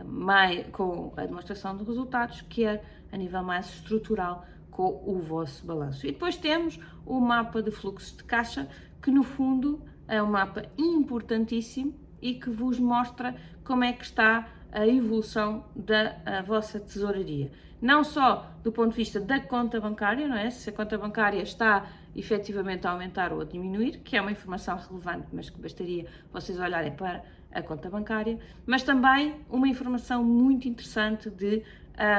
mais, 0.06 0.68
com 0.72 1.14
a 1.16 1.26
demonstração 1.26 1.78
de 1.78 1.84
resultados, 1.84 2.42
quer 2.50 2.84
a 3.12 3.18
nível 3.18 3.44
mais 3.44 3.68
estrutural 3.68 4.46
com 4.76 5.02
o 5.06 5.20
vosso 5.20 5.66
balanço. 5.66 6.06
E 6.06 6.12
depois 6.12 6.36
temos 6.36 6.78
o 7.06 7.20
mapa 7.22 7.62
de 7.62 7.72
fluxo 7.72 8.18
de 8.18 8.26
caixa, 8.26 8.68
que 9.02 9.10
no 9.10 9.24
fundo 9.24 9.82
é 10.06 10.22
um 10.22 10.28
mapa 10.28 10.66
importantíssimo 10.78 11.94
e 12.22 12.34
que 12.34 12.50
vos 12.50 12.78
mostra 12.78 13.36
como 13.64 13.84
é 13.84 13.94
que 13.94 14.04
está 14.04 14.50
a 14.76 14.86
evolução 14.86 15.64
da 15.74 16.18
a 16.26 16.42
vossa 16.42 16.80
tesouraria. 16.80 17.50
Não 17.82 18.04
só 18.04 18.52
do 18.62 18.72
ponto 18.72 18.92
de 18.92 18.98
vista 18.98 19.20
da 19.20 19.40
conta 19.40 19.80
bancária, 19.80 20.28
não 20.28 20.36
é? 20.36 20.50
Se 20.50 20.70
a 20.70 20.74
conta 20.74 20.98
bancária 20.98 21.42
está 21.42 21.88
efetivamente 22.14 22.86
a 22.86 22.92
aumentar 22.92 23.32
ou 23.32 23.42
a 23.42 23.46
diminuir, 23.46 24.00
que 24.00 24.18
é 24.18 24.22
uma 24.22 24.32
informação 24.32 24.78
relevante, 24.78 25.28
mas 25.32 25.50
que 25.50 25.60
bastaria 25.60 26.06
vocês 26.32 26.60
olharem 26.60 26.92
para 26.92 27.24
a 27.52 27.62
conta 27.62 27.90
bancária, 27.90 28.38
mas 28.66 28.84
também 28.84 29.36
uma 29.50 29.68
informação 29.68 30.24
muito 30.24 30.68
interessante 30.68 31.30
de 31.30 31.64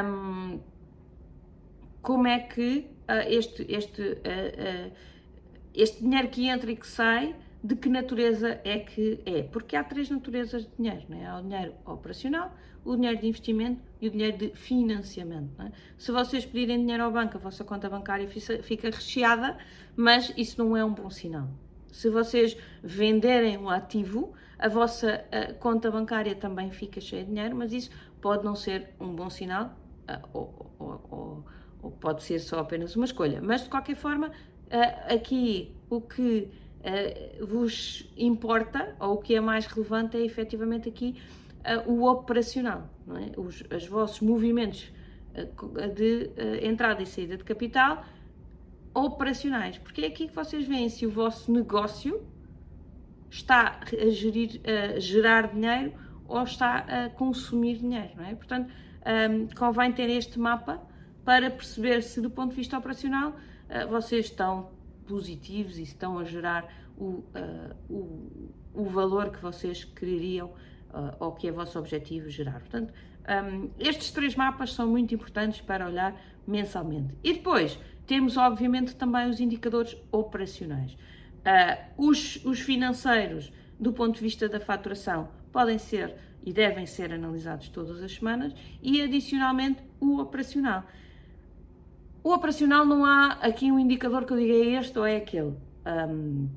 um, 0.04 0.58
como 2.00 2.26
é 2.26 2.38
que 2.38 2.90
uh, 3.10 3.28
este, 3.28 3.66
este, 3.68 4.00
uh, 4.00 4.08
uh, 4.08 4.92
este 5.74 6.02
dinheiro 6.02 6.28
que 6.28 6.48
entra 6.48 6.70
e 6.70 6.76
que 6.76 6.86
sai 6.86 7.34
de 7.62 7.74
que 7.74 7.88
natureza 7.88 8.60
é 8.64 8.78
que 8.78 9.20
é? 9.24 9.42
Porque 9.42 9.76
há 9.76 9.82
três 9.82 10.08
naturezas 10.10 10.62
de 10.62 10.70
dinheiro, 10.78 11.04
não 11.08 11.18
é? 11.18 11.26
Há 11.26 11.38
o 11.38 11.42
dinheiro 11.42 11.74
operacional, 11.84 12.54
o 12.84 12.94
dinheiro 12.94 13.20
de 13.20 13.26
investimento 13.26 13.82
e 14.00 14.08
o 14.08 14.10
dinheiro 14.10 14.36
de 14.38 14.50
financiamento. 14.50 15.60
É? 15.60 15.72
Se 15.98 16.12
vocês 16.12 16.46
pedirem 16.46 16.78
dinheiro 16.78 17.02
ao 17.02 17.10
banco, 17.10 17.36
a 17.36 17.40
vossa 17.40 17.64
conta 17.64 17.90
bancária 17.90 18.28
fica 18.28 18.90
recheada, 18.90 19.58
mas 19.96 20.32
isso 20.36 20.62
não 20.62 20.76
é 20.76 20.84
um 20.84 20.94
bom 20.94 21.10
sinal. 21.10 21.48
Se 21.90 22.08
vocês 22.10 22.56
venderem 22.82 23.58
um 23.58 23.68
ativo, 23.68 24.32
a 24.58 24.68
vossa 24.68 25.24
a 25.32 25.52
conta 25.54 25.90
bancária 25.90 26.34
também 26.34 26.70
fica 26.70 27.00
cheia 27.00 27.24
de 27.24 27.30
dinheiro, 27.30 27.56
mas 27.56 27.72
isso 27.72 27.90
pode 28.20 28.44
não 28.44 28.54
ser 28.54 28.90
um 29.00 29.14
bom 29.14 29.30
sinal, 29.30 29.76
ou, 30.32 30.74
ou, 30.78 31.06
ou, 31.10 31.44
ou 31.82 31.90
pode 31.90 32.22
ser 32.22 32.38
só 32.38 32.60
apenas 32.60 32.94
uma 32.94 33.06
escolha. 33.06 33.40
Mas 33.42 33.64
de 33.64 33.70
qualquer 33.70 33.96
forma, 33.96 34.30
aqui 35.08 35.74
o 35.88 36.00
que 36.00 36.48
uh, 36.86 37.46
vos 37.46 38.08
importa, 38.16 38.94
ou 39.00 39.14
o 39.14 39.16
que 39.18 39.34
é 39.34 39.40
mais 39.40 39.66
relevante 39.66 40.16
é 40.16 40.24
efetivamente 40.24 40.88
aqui 40.88 41.16
uh, 41.60 41.90
o 41.90 42.08
operacional, 42.08 42.88
não 43.06 43.16
é? 43.16 43.32
os, 43.36 43.62
os 43.74 43.86
vossos 43.86 44.20
movimentos 44.20 44.92
uh, 45.34 45.94
de 45.94 46.30
entrada 46.62 47.02
e 47.02 47.06
saída 47.06 47.36
de 47.36 47.44
capital 47.44 48.04
operacionais, 48.94 49.76
porque 49.78 50.02
é 50.02 50.06
aqui 50.06 50.28
que 50.28 50.34
vocês 50.34 50.66
veem 50.66 50.88
se 50.88 51.04
o 51.04 51.10
vosso 51.10 51.52
negócio 51.52 52.24
está 53.28 53.80
a, 53.92 54.10
gerir, 54.10 54.60
a 54.64 54.98
gerar 54.98 55.48
dinheiro 55.48 55.92
ou 56.26 56.42
está 56.42 56.78
a 56.78 57.10
consumir 57.10 57.76
dinheiro, 57.76 58.10
não 58.16 58.24
é? 58.24 58.34
Portanto, 58.34 58.72
um, 59.30 59.48
convém 59.54 59.92
ter 59.92 60.08
este 60.08 60.38
mapa 60.38 60.80
para 61.24 61.50
perceber 61.50 62.02
se 62.02 62.20
do 62.20 62.30
ponto 62.30 62.50
de 62.50 62.56
vista 62.56 62.78
operacional 62.78 63.34
vocês 63.90 64.26
estão 64.26 64.70
positivos 65.06 65.78
e 65.78 65.82
estão 65.82 66.18
a 66.18 66.24
gerar 66.24 66.72
o, 66.96 67.04
uh, 67.04 67.76
o, 67.88 68.52
o 68.74 68.84
valor 68.84 69.30
que 69.30 69.40
vocês 69.40 69.84
quereriam 69.84 70.48
uh, 70.90 71.16
ou 71.18 71.32
que 71.32 71.48
é 71.48 71.52
vosso 71.52 71.78
objetivo 71.78 72.28
gerar. 72.28 72.60
Portanto, 72.60 72.92
um, 73.28 73.70
estes 73.78 74.10
três 74.10 74.34
mapas 74.34 74.72
são 74.72 74.88
muito 74.88 75.14
importantes 75.14 75.60
para 75.60 75.86
olhar 75.86 76.18
mensalmente. 76.46 77.14
E 77.22 77.32
depois 77.34 77.78
temos, 78.06 78.36
obviamente, 78.36 78.94
também 78.94 79.28
os 79.28 79.40
indicadores 79.40 79.96
operacionais. 80.12 80.92
Uh, 80.92 82.08
os, 82.08 82.44
os 82.44 82.60
financeiros, 82.60 83.52
do 83.78 83.92
ponto 83.92 84.16
de 84.16 84.20
vista 84.20 84.48
da 84.48 84.60
faturação, 84.60 85.28
podem 85.52 85.78
ser 85.78 86.14
e 86.44 86.52
devem 86.52 86.86
ser 86.86 87.12
analisados 87.12 87.68
todas 87.68 88.02
as 88.02 88.14
semanas 88.14 88.54
e, 88.80 89.02
adicionalmente, 89.02 89.82
o 90.00 90.20
operacional. 90.20 90.84
O 92.26 92.34
operacional 92.34 92.84
não 92.84 93.04
há 93.04 93.34
aqui 93.34 93.70
um 93.70 93.78
indicador 93.78 94.24
que 94.24 94.32
eu 94.32 94.36
diga 94.36 94.52
é 94.52 94.80
este 94.80 94.98
ou 94.98 95.06
é 95.06 95.18
aquele. 95.18 95.54
Um, 95.86 96.48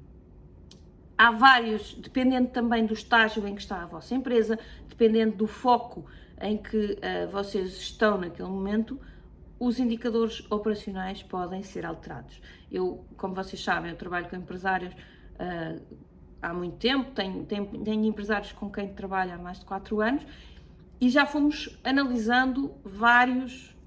há 1.15 1.29
vários, 1.29 1.93
dependendo 1.93 2.49
também 2.49 2.87
do 2.87 2.95
estágio 2.95 3.47
em 3.47 3.53
que 3.53 3.61
está 3.61 3.83
a 3.83 3.85
vossa 3.85 4.15
empresa, 4.15 4.57
dependendo 4.87 5.37
do 5.37 5.45
foco 5.45 6.07
em 6.41 6.57
que 6.57 6.93
uh, 6.93 7.29
vocês 7.31 7.77
estão 7.77 8.17
naquele 8.17 8.49
momento, 8.49 8.99
os 9.59 9.77
indicadores 9.77 10.43
operacionais 10.49 11.21
podem 11.21 11.61
ser 11.61 11.85
alterados. 11.85 12.41
Eu, 12.71 13.05
como 13.15 13.35
vocês 13.35 13.63
sabem, 13.63 13.91
eu 13.91 13.95
trabalho 13.95 14.27
com 14.27 14.35
empresários 14.35 14.91
uh, 14.91 15.79
há 16.41 16.51
muito 16.51 16.77
tempo, 16.77 17.11
tenho, 17.11 17.45
tenho, 17.45 17.67
tenho 17.83 18.05
empresários 18.05 18.51
com 18.53 18.71
quem 18.71 18.91
trabalho 18.91 19.35
há 19.35 19.37
mais 19.37 19.59
de 19.59 19.65
4 19.65 20.01
anos 20.01 20.25
e 20.99 21.11
já 21.11 21.27
fomos 21.27 21.79
analisando 21.83 22.73
vários 22.83 23.77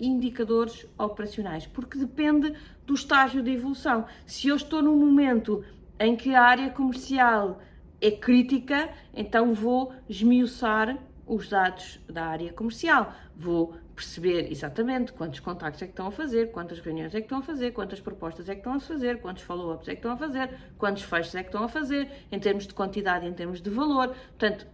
indicadores 0.00 0.86
operacionais, 0.98 1.66
porque 1.66 1.98
depende 1.98 2.52
do 2.86 2.94
estágio 2.94 3.42
de 3.42 3.50
evolução. 3.50 4.06
Se 4.26 4.48
eu 4.48 4.56
estou 4.56 4.82
num 4.82 4.96
momento 4.96 5.64
em 5.98 6.16
que 6.16 6.34
a 6.34 6.42
área 6.42 6.70
comercial 6.70 7.60
é 8.00 8.10
crítica, 8.10 8.88
então 9.12 9.52
vou 9.52 9.92
esmiuçar 10.08 10.96
os 11.26 11.48
dados 11.48 12.00
da 12.08 12.24
área 12.24 12.52
comercial. 12.52 13.12
Vou 13.36 13.74
perceber 13.94 14.50
exatamente 14.50 15.12
quantos 15.12 15.40
contactos 15.40 15.82
é 15.82 15.86
que 15.86 15.92
estão 15.92 16.06
a 16.06 16.10
fazer, 16.10 16.52
quantas 16.52 16.78
reuniões 16.78 17.14
é 17.14 17.18
que 17.18 17.26
estão 17.26 17.38
a 17.38 17.42
fazer, 17.42 17.72
quantas 17.72 18.00
propostas 18.00 18.48
é 18.48 18.52
que 18.52 18.60
estão 18.60 18.74
a 18.74 18.80
fazer, 18.80 19.20
quantos 19.20 19.42
follow-ups 19.42 19.88
é 19.88 19.90
que 19.90 19.98
estão 19.98 20.12
a 20.12 20.16
fazer, 20.16 20.50
quantos 20.78 21.02
fechos 21.02 21.34
é 21.34 21.42
que 21.42 21.48
estão 21.48 21.64
a 21.64 21.68
fazer, 21.68 22.08
em 22.30 22.38
termos 22.38 22.66
de 22.66 22.72
quantidade, 22.72 23.26
em 23.26 23.32
termos 23.32 23.60
de 23.60 23.68
valor. 23.68 24.14
Portanto, 24.38 24.66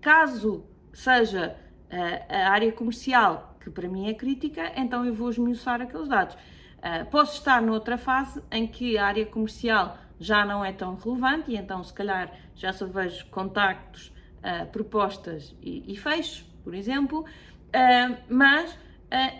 caso 0.00 0.64
seja 0.92 1.56
uh, 1.90 2.24
a 2.28 2.50
área 2.50 2.72
comercial 2.72 3.51
que 3.62 3.70
para 3.70 3.88
mim 3.88 4.08
é 4.08 4.14
crítica, 4.14 4.72
então 4.76 5.04
eu 5.04 5.14
vou 5.14 5.30
esmiuçar 5.30 5.80
aqueles 5.80 6.08
dados. 6.08 6.34
Uh, 6.34 7.08
posso 7.10 7.38
estar 7.38 7.62
noutra 7.62 7.96
fase 7.96 8.42
em 8.50 8.66
que 8.66 8.98
a 8.98 9.06
área 9.06 9.24
comercial 9.24 9.96
já 10.18 10.44
não 10.44 10.64
é 10.64 10.72
tão 10.72 10.96
relevante 10.96 11.52
e 11.52 11.56
então 11.56 11.82
se 11.82 11.92
calhar 11.92 12.32
já 12.56 12.72
só 12.72 12.86
vejo 12.86 13.26
contactos, 13.26 14.12
uh, 14.38 14.66
propostas 14.66 15.54
e, 15.62 15.92
e 15.92 15.96
fechos, 15.96 16.44
por 16.64 16.74
exemplo, 16.74 17.20
uh, 17.20 18.16
mas 18.28 18.76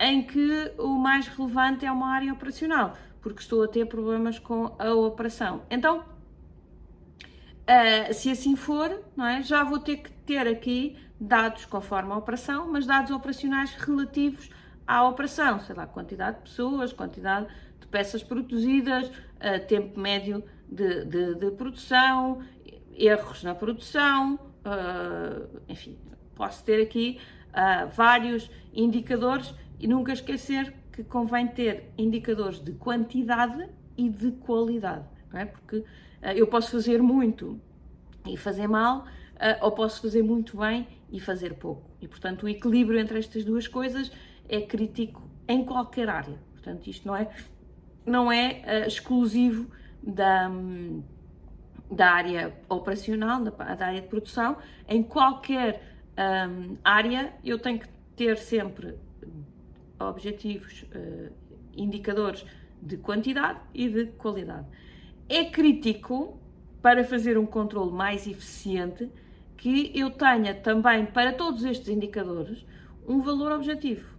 em 0.00 0.22
que 0.22 0.70
o 0.76 0.98
mais 0.98 1.26
relevante 1.28 1.87
é 1.87 1.90
uma 1.90 2.12
área 2.12 2.30
operacional, 2.30 2.92
porque 3.22 3.40
estou 3.40 3.64
a 3.64 3.68
ter 3.68 3.87
problemas 3.87 4.38
com 4.38 4.76
a 4.78 4.92
operação. 4.92 5.62
Então, 5.70 6.04
Uh, 7.62 8.12
se 8.12 8.31
assim 8.31 8.57
for, 8.57 9.03
não 9.16 9.25
é? 9.25 9.42
já 9.42 9.62
vou 9.62 9.79
ter 9.79 9.98
que 9.98 10.11
ter 10.11 10.48
aqui 10.48 10.96
dados 11.20 11.64
conforme 11.64 12.12
a 12.12 12.16
operação, 12.16 12.70
mas 12.70 12.87
dados 12.87 13.12
operacionais 13.12 13.72
relativos 13.75 14.51
à 14.87 15.07
operação, 15.07 15.61
sei 15.61 15.77
lá, 15.77 15.87
quantidade 15.87 16.38
de 16.38 16.42
pessoas, 16.42 16.92
quantidade 16.92 17.46
de 17.81 17.87
peças 17.87 18.22
produzidas, 18.22 19.09
uh, 19.09 19.64
tempo 19.68 19.98
médio 19.98 20.42
de, 20.68 21.05
de, 21.05 21.35
de, 21.37 21.51
produção, 21.53 22.42
erros 22.96 23.44
na 23.44 23.55
produção, 23.55 24.35
uh, 24.66 25.61
enfim, 25.68 25.96
posso 26.35 26.64
ter 26.64 26.83
aqui 26.83 27.20
vários 27.94 28.51
indicadores 28.72 29.55
e 29.79 29.87
nunca 29.87 30.14
esquecer 30.14 30.72
que 30.90 31.05
convém 31.05 31.46
ter 31.46 31.92
indicadores 31.98 32.59
de 32.61 32.72
quantidade 32.72 33.68
e 33.96 34.09
de 34.09 34.33
qualidade, 34.33 35.05
é? 35.38 35.45
Porque 35.45 35.77
uh, 35.77 35.87
eu 36.35 36.47
posso 36.47 36.71
fazer 36.71 37.03
muito 37.03 37.61
e 38.27 38.37
fazer 38.37 38.68
mal, 38.68 39.05
ou 39.61 39.73
posso 39.73 40.01
fazer 40.01 40.23
muito 40.23 40.59
bem 40.59 40.87
e 41.11 41.18
fazer 41.18 41.55
pouco. 41.55 41.90
E 42.01 42.07
portanto, 42.07 42.45
o 42.45 42.49
equilíbrio 42.49 43.01
entre 43.01 43.18
estas 43.18 43.45
duas 43.45 43.66
coisas 43.66 44.12
é 44.49 44.61
crítico 44.61 45.29
em 45.49 45.64
qualquer 45.64 46.09
área. 46.09 46.38
Portanto, 46.53 46.87
isto 46.87 47.09
não 47.09 47.16
é, 47.16 47.29
não 48.07 48.31
é 48.31 48.87
exclusivo 48.87 49.68
da. 50.01 50.49
Um, 50.49 51.03
da 51.92 52.11
área 52.11 52.53
operacional, 52.68 53.45
da, 53.45 53.51
da 53.51 53.87
área 53.87 54.01
de 54.01 54.09
produção, 54.09 54.57
em 54.88 55.03
qualquer 55.03 55.83
um, 56.49 56.77
área 56.83 57.33
eu 57.45 57.59
tenho 57.59 57.79
que 57.79 57.88
ter 58.16 58.38
sempre 58.38 58.97
objetivos, 59.99 60.85
uh, 60.95 61.33
indicadores 61.77 62.45
de 62.81 62.97
quantidade 62.97 63.61
e 63.73 63.88
de 63.88 64.07
qualidade. 64.07 64.66
É 65.35 65.47
crítico 65.47 66.38
para 66.83 67.03
fazer 67.05 67.38
um 67.38 67.47
controle 67.47 67.90
mais 67.90 68.27
eficiente 68.27 69.11
que 69.57 69.90
eu 69.95 70.11
tenha 70.11 70.55
também 70.55 71.07
para 71.07 71.33
todos 71.33 71.64
estes 71.64 71.88
indicadores 71.88 72.66
um 73.09 73.23
valor 73.23 73.51
objetivo. 73.53 74.14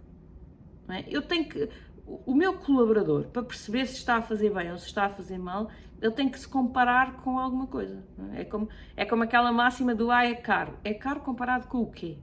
É? 0.88 1.04
Eu 1.08 1.22
tenho 1.22 1.48
que 1.48 1.68
o 2.04 2.34
meu 2.34 2.54
colaborador, 2.54 3.28
para 3.28 3.44
perceber 3.44 3.86
se 3.86 3.94
está 3.94 4.16
a 4.16 4.22
fazer 4.22 4.52
bem 4.52 4.72
ou 4.72 4.76
se 4.76 4.86
está 4.86 5.04
a 5.04 5.08
fazer 5.08 5.38
mal, 5.38 5.70
ele 6.02 6.10
tem 6.10 6.28
que 6.28 6.36
se 6.36 6.48
comparar 6.48 7.18
com 7.18 7.38
alguma 7.38 7.68
coisa. 7.68 8.04
É? 8.32 8.40
é? 8.40 8.44
como, 8.44 8.68
é 8.96 9.04
como 9.04 9.22
aquela 9.22 9.52
máxima 9.52 9.94
do 9.94 10.10
ah, 10.10 10.24
é 10.24 10.34
caro. 10.34 10.76
É 10.82 10.94
caro 10.94 11.20
comparado 11.20 11.68
com 11.68 11.78
o 11.78 11.90
quê? 11.92 12.18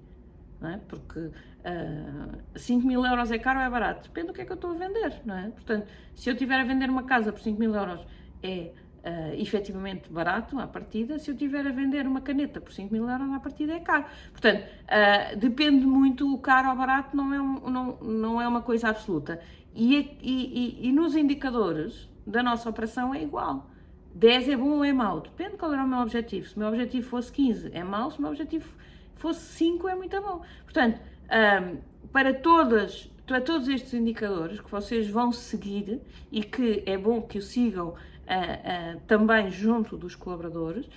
Não 0.60 0.70
é? 0.70 0.78
Porque 0.86 1.18
uh, 1.20 1.32
ah, 1.64 2.58
5 2.58 2.86
mil 2.86 3.06
euros 3.06 3.32
é 3.32 3.40
caro 3.40 3.60
ou 3.60 3.66
é 3.66 3.70
barato? 3.70 4.10
Depende 4.10 4.28
do 4.28 4.34
que 4.34 4.42
é 4.42 4.46
que 4.46 4.52
eu 4.52 4.56
estou 4.56 4.72
a 4.72 4.74
vender. 4.74 5.22
Não 5.24 5.38
é? 5.38 5.50
Portanto, 5.50 5.88
se 6.14 6.30
eu 6.30 6.34
estiver 6.34 6.60
a 6.60 6.64
vender 6.66 6.90
uma 6.90 7.04
casa 7.04 7.32
por 7.32 7.40
5 7.40 7.58
mil 7.58 7.74
euros, 7.74 8.06
é 8.44 8.72
uh, 9.04 9.34
efetivamente 9.42 10.10
barato 10.10 10.58
à 10.60 10.68
partida, 10.68 11.20
se 11.20 11.30
eu 11.30 11.34
estiver 11.34 11.66
a 11.66 11.72
vender 11.72 12.08
uma 12.08 12.22
caneta 12.22 12.62
por 12.62 12.72
5 12.72 12.94
mil 12.94 13.10
euros 13.10 13.32
à 13.32 13.40
partida 13.40 13.74
é 13.74 13.80
caro. 13.80 14.06
Portanto, 14.32 14.64
uh, 14.64 15.38
depende 15.38 15.86
muito, 15.86 16.32
o 16.34 16.38
caro 16.38 16.70
ou 16.70 16.76
barato 16.76 17.16
não 17.16 17.34
é, 17.34 17.42
um, 17.42 17.70
não, 17.70 17.98
não 18.02 18.42
é 18.42 18.48
uma 18.48 18.62
coisa 18.62 18.90
absoluta. 18.90 19.40
E, 19.74 19.96
e, 20.22 20.80
e, 20.82 20.88
e, 20.90 20.92
nos 20.92 21.16
indicadores 21.16 22.10
da 22.28 22.44
nossa 22.44 22.70
operação 22.70 23.14
é 23.14 23.24
igual. 23.24 23.70
10 24.14 24.50
é 24.50 24.58
bom 24.58 24.72
ou 24.72 24.84
é 24.84 24.92
mau? 24.92 25.22
Depende 25.22 25.56
qual 25.56 25.72
era 25.72 25.84
o 25.84 25.88
meu 25.88 26.00
objetivo. 26.00 26.46
Se 26.46 26.56
o 26.58 26.60
meu 26.60 26.68
objetivo 26.68 27.08
fosse 27.08 27.32
15, 27.32 27.72
é 27.74 27.82
mau. 27.82 28.12
Se 28.12 28.20
o 28.20 28.22
meu 28.22 28.32
objetivo 28.32 28.68
fosse 29.16 29.40
5, 29.40 29.88
é 29.88 29.96
muito 29.96 30.22
bom. 30.22 30.42
Portanto, 30.66 31.00
um, 31.32 31.78
para 32.12 32.34
todas 32.34 33.10
para 33.26 33.40
todos 33.40 33.70
estes 33.70 33.94
indicadores 33.94 34.60
que 34.60 34.70
vocês 34.70 35.08
vão 35.08 35.32
seguir 35.32 36.02
e 36.30 36.44
que 36.44 36.84
é 36.86 36.98
bom 36.98 37.22
que 37.22 37.38
o 37.38 37.42
sigam 37.42 37.96
uh, 38.32 39.00
também 39.08 39.52
junto 39.52 39.98
dos 39.98 40.16
colaboradores, 40.16 40.88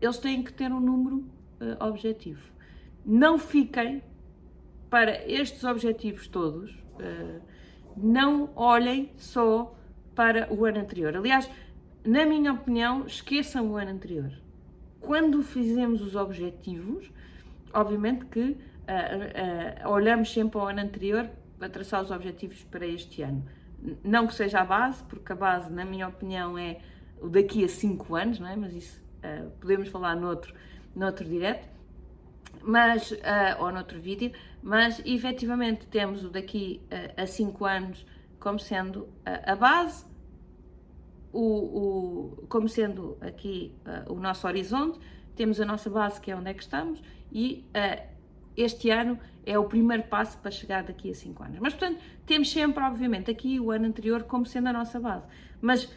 eles 0.00 0.18
têm 0.18 0.42
que 0.42 0.52
ter 0.52 0.72
um 0.72 0.80
número 0.80 1.16
uh, 1.18 1.84
objetivo. 1.86 2.42
Não 3.04 3.38
fiquem 3.38 4.02
para 4.90 5.26
estes 5.30 5.64
objetivos 5.64 6.28
todos, 6.28 6.76
não 7.96 8.50
olhem 8.54 9.10
só 9.16 9.74
para 10.14 10.52
o 10.52 10.66
ano 10.66 10.80
anterior. 10.80 11.16
Aliás, 11.16 11.50
na 12.04 12.26
minha 12.26 12.52
opinião, 12.52 13.06
esqueçam 13.06 13.70
o 13.70 13.76
ano 13.76 13.90
anterior. 13.90 14.32
Quando 15.00 15.42
fizemos 15.42 16.02
os 16.02 16.14
objetivos, 16.14 17.10
obviamente 17.72 18.26
que 18.26 18.40
uh, 18.40 19.86
uh, 19.86 19.90
olhamos 19.90 20.32
sempre 20.32 20.58
ao 20.60 20.68
ano 20.68 20.80
anterior 20.80 21.28
para 21.58 21.68
traçar 21.68 22.02
os 22.02 22.10
objetivos 22.10 22.62
para 22.64 22.86
este 22.86 23.22
ano. 23.22 23.44
Não 24.04 24.26
que 24.26 24.34
seja 24.34 24.60
a 24.60 24.64
base, 24.64 25.02
porque 25.04 25.32
a 25.32 25.36
base, 25.36 25.70
na 25.72 25.84
minha 25.84 26.08
opinião, 26.08 26.56
é 26.56 26.78
o 27.20 27.28
daqui 27.28 27.64
a 27.64 27.68
5 27.68 28.14
anos, 28.14 28.38
não 28.38 28.48
é? 28.48 28.56
mas 28.56 28.74
isso 28.74 29.00
uh, 29.18 29.50
podemos 29.60 29.88
falar 29.88 30.14
noutro, 30.16 30.54
noutro 30.94 31.24
direto, 31.24 31.68
mas, 32.62 33.10
uh, 33.10 33.16
ou 33.60 33.72
noutro 33.72 34.00
vídeo, 34.00 34.32
mas 34.62 35.00
efetivamente 35.04 35.86
temos 35.86 36.24
o 36.24 36.30
daqui 36.30 36.80
uh, 36.84 37.22
a 37.22 37.26
5 37.26 37.64
anos 37.64 38.06
como 38.38 38.58
sendo 38.58 39.08
a 39.24 39.54
base, 39.54 40.04
o, 41.32 42.40
o, 42.42 42.46
como 42.48 42.68
sendo 42.68 43.16
aqui 43.20 43.72
o 44.08 44.14
nosso 44.14 44.48
horizonte, 44.48 44.98
temos 45.36 45.60
a 45.60 45.64
nossa 45.64 45.88
base 45.88 46.20
que 46.20 46.28
é 46.28 46.34
onde 46.36 46.50
é 46.50 46.54
que 46.54 46.60
estamos. 46.60 47.00
E 47.30 47.64
este 48.56 48.90
ano 48.90 49.16
é 49.44 49.58
o 49.58 49.64
primeiro 49.64 50.04
passo 50.04 50.38
para 50.38 50.50
chegar 50.50 50.82
daqui 50.82 51.10
a 51.10 51.14
5 51.14 51.42
anos. 51.42 51.58
Mas, 51.58 51.74
portanto, 51.74 52.00
temos 52.24 52.50
sempre, 52.50 52.82
obviamente, 52.82 53.30
aqui 53.30 53.58
o 53.58 53.70
ano 53.70 53.86
anterior 53.86 54.22
como 54.24 54.46
sendo 54.46 54.68
a 54.68 54.72
nossa 54.72 55.00
base. 55.00 55.24
Mas, 55.60 55.92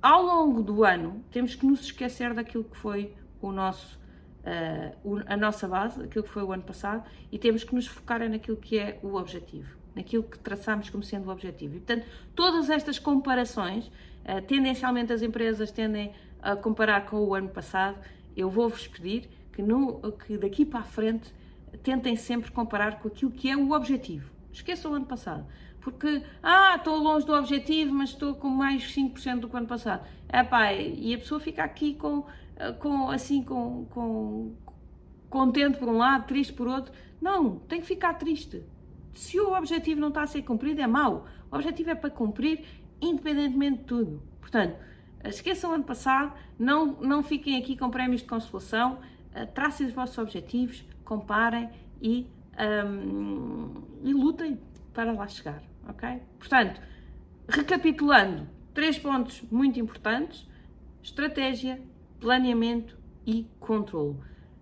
ao 0.00 0.22
longo 0.22 0.62
do 0.62 0.84
ano, 0.84 1.24
temos 1.30 1.54
que 1.54 1.66
nos 1.66 1.80
esquecer 1.82 2.34
daquilo 2.34 2.64
que 2.64 2.76
foi 2.76 3.14
o 3.40 3.50
nosso, 3.50 3.98
uh, 4.40 5.22
a 5.26 5.36
nossa 5.36 5.66
base, 5.66 6.02
aquilo 6.02 6.24
que 6.24 6.30
foi 6.30 6.42
o 6.42 6.52
ano 6.52 6.62
passado, 6.62 7.04
e 7.32 7.38
temos 7.38 7.64
que 7.64 7.74
nos 7.74 7.86
focar 7.86 8.28
naquilo 8.28 8.56
que 8.56 8.78
é 8.78 8.98
o 9.02 9.14
objetivo, 9.14 9.76
naquilo 9.94 10.22
que 10.22 10.38
traçamos 10.38 10.88
como 10.88 11.02
sendo 11.02 11.28
o 11.28 11.32
objetivo. 11.32 11.76
E, 11.76 11.80
portanto, 11.80 12.06
todas 12.34 12.70
estas 12.70 12.98
comparações, 12.98 13.86
uh, 13.88 14.40
tendencialmente 14.46 15.12
as 15.12 15.22
empresas 15.22 15.70
tendem 15.70 16.12
a 16.40 16.54
comparar 16.54 17.06
com 17.06 17.16
o 17.16 17.34
ano 17.34 17.48
passado, 17.48 17.98
eu 18.36 18.50
vou-vos 18.50 18.86
pedir 18.86 19.28
que, 19.52 19.62
no, 19.62 20.00
que 20.12 20.36
daqui 20.36 20.64
para 20.64 20.80
a 20.80 20.84
frente 20.84 21.32
tentem 21.82 22.16
sempre 22.16 22.50
comparar 22.50 23.00
com 23.00 23.08
aquilo 23.08 23.30
que 23.30 23.50
é 23.50 23.56
o 23.56 23.72
objetivo. 23.72 24.30
Esqueçam 24.52 24.92
o 24.92 24.94
ano 24.94 25.06
passado. 25.06 25.46
Porque, 25.80 26.22
ah, 26.42 26.76
estou 26.76 26.96
longe 26.96 27.26
do 27.26 27.34
objetivo, 27.34 27.94
mas 27.94 28.10
estou 28.10 28.34
com 28.34 28.48
mais 28.48 28.84
5% 28.94 29.40
do 29.40 29.48
que 29.48 29.54
o 29.54 29.58
ano 29.58 29.66
passado. 29.66 30.06
Epá, 30.32 30.72
e 30.72 31.14
a 31.14 31.18
pessoa 31.18 31.38
fica 31.38 31.62
aqui 31.62 31.94
com, 31.94 32.24
com 32.78 33.10
assim, 33.10 33.42
com, 33.42 33.84
com, 33.90 34.54
contente 35.28 35.78
por 35.78 35.88
um 35.88 35.98
lado, 35.98 36.26
triste 36.26 36.52
por 36.52 36.66
outro. 36.66 36.92
Não, 37.20 37.58
tem 37.58 37.80
que 37.80 37.86
ficar 37.86 38.14
triste. 38.14 38.62
Se 39.12 39.38
o 39.38 39.52
objetivo 39.52 40.00
não 40.00 40.08
está 40.08 40.22
a 40.22 40.26
ser 40.26 40.42
cumprido, 40.42 40.80
é 40.80 40.86
mau. 40.86 41.26
O 41.50 41.54
objetivo 41.56 41.90
é 41.90 41.94
para 41.94 42.10
cumprir, 42.10 42.64
independentemente 43.00 43.78
de 43.78 43.84
tudo. 43.84 44.22
Portanto, 44.40 44.76
esqueçam 45.24 45.70
o 45.70 45.74
ano 45.74 45.84
passado, 45.84 46.32
não, 46.58 46.86
não 47.00 47.22
fiquem 47.22 47.58
aqui 47.58 47.76
com 47.76 47.90
prémios 47.90 48.22
de 48.22 48.26
consolação, 48.26 48.98
eh, 49.34 49.46
tracem 49.46 49.86
os 49.86 49.92
vossos 49.92 50.16
objetivos, 50.18 50.84
comparem 51.04 51.70
e, 52.00 52.26
um, 52.86 53.82
e 54.02 54.12
lutem 54.12 54.58
para 54.92 55.12
lá 55.12 55.26
chegar, 55.26 55.62
ok? 55.88 56.22
Portanto, 56.38 56.80
recapitulando, 57.48 58.48
três 58.72 58.98
pontos 58.98 59.42
muito 59.50 59.78
importantes: 59.78 60.48
estratégia, 61.02 61.80
planeamento 62.20 62.98
e 63.26 63.46
controle. 63.58 64.16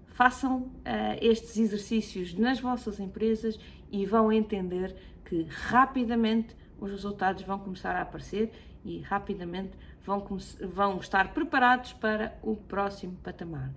Façam 0.07 0.59
uh, 0.59 0.73
estes 1.21 1.57
exercícios 1.57 2.35
nas 2.35 2.61
vossas 2.61 3.01
empresas 3.01 3.59
e 3.91 4.05
vão 4.05 4.31
entender 4.31 4.95
que 5.25 5.43
rapidamente 5.49 6.55
os 6.79 6.91
resultados 6.91 7.43
vão 7.45 7.59
começar 7.59 7.97
a 7.97 8.03
aparecer 8.03 8.53
e 8.85 9.01
rapidamente 9.01 9.73
vão, 10.05 10.27
vão 10.61 10.99
estar 10.99 11.33
preparados 11.33 11.93
para 11.93 12.37
o 12.43 12.57
próximo 12.57 13.17
patamar. 13.23 13.73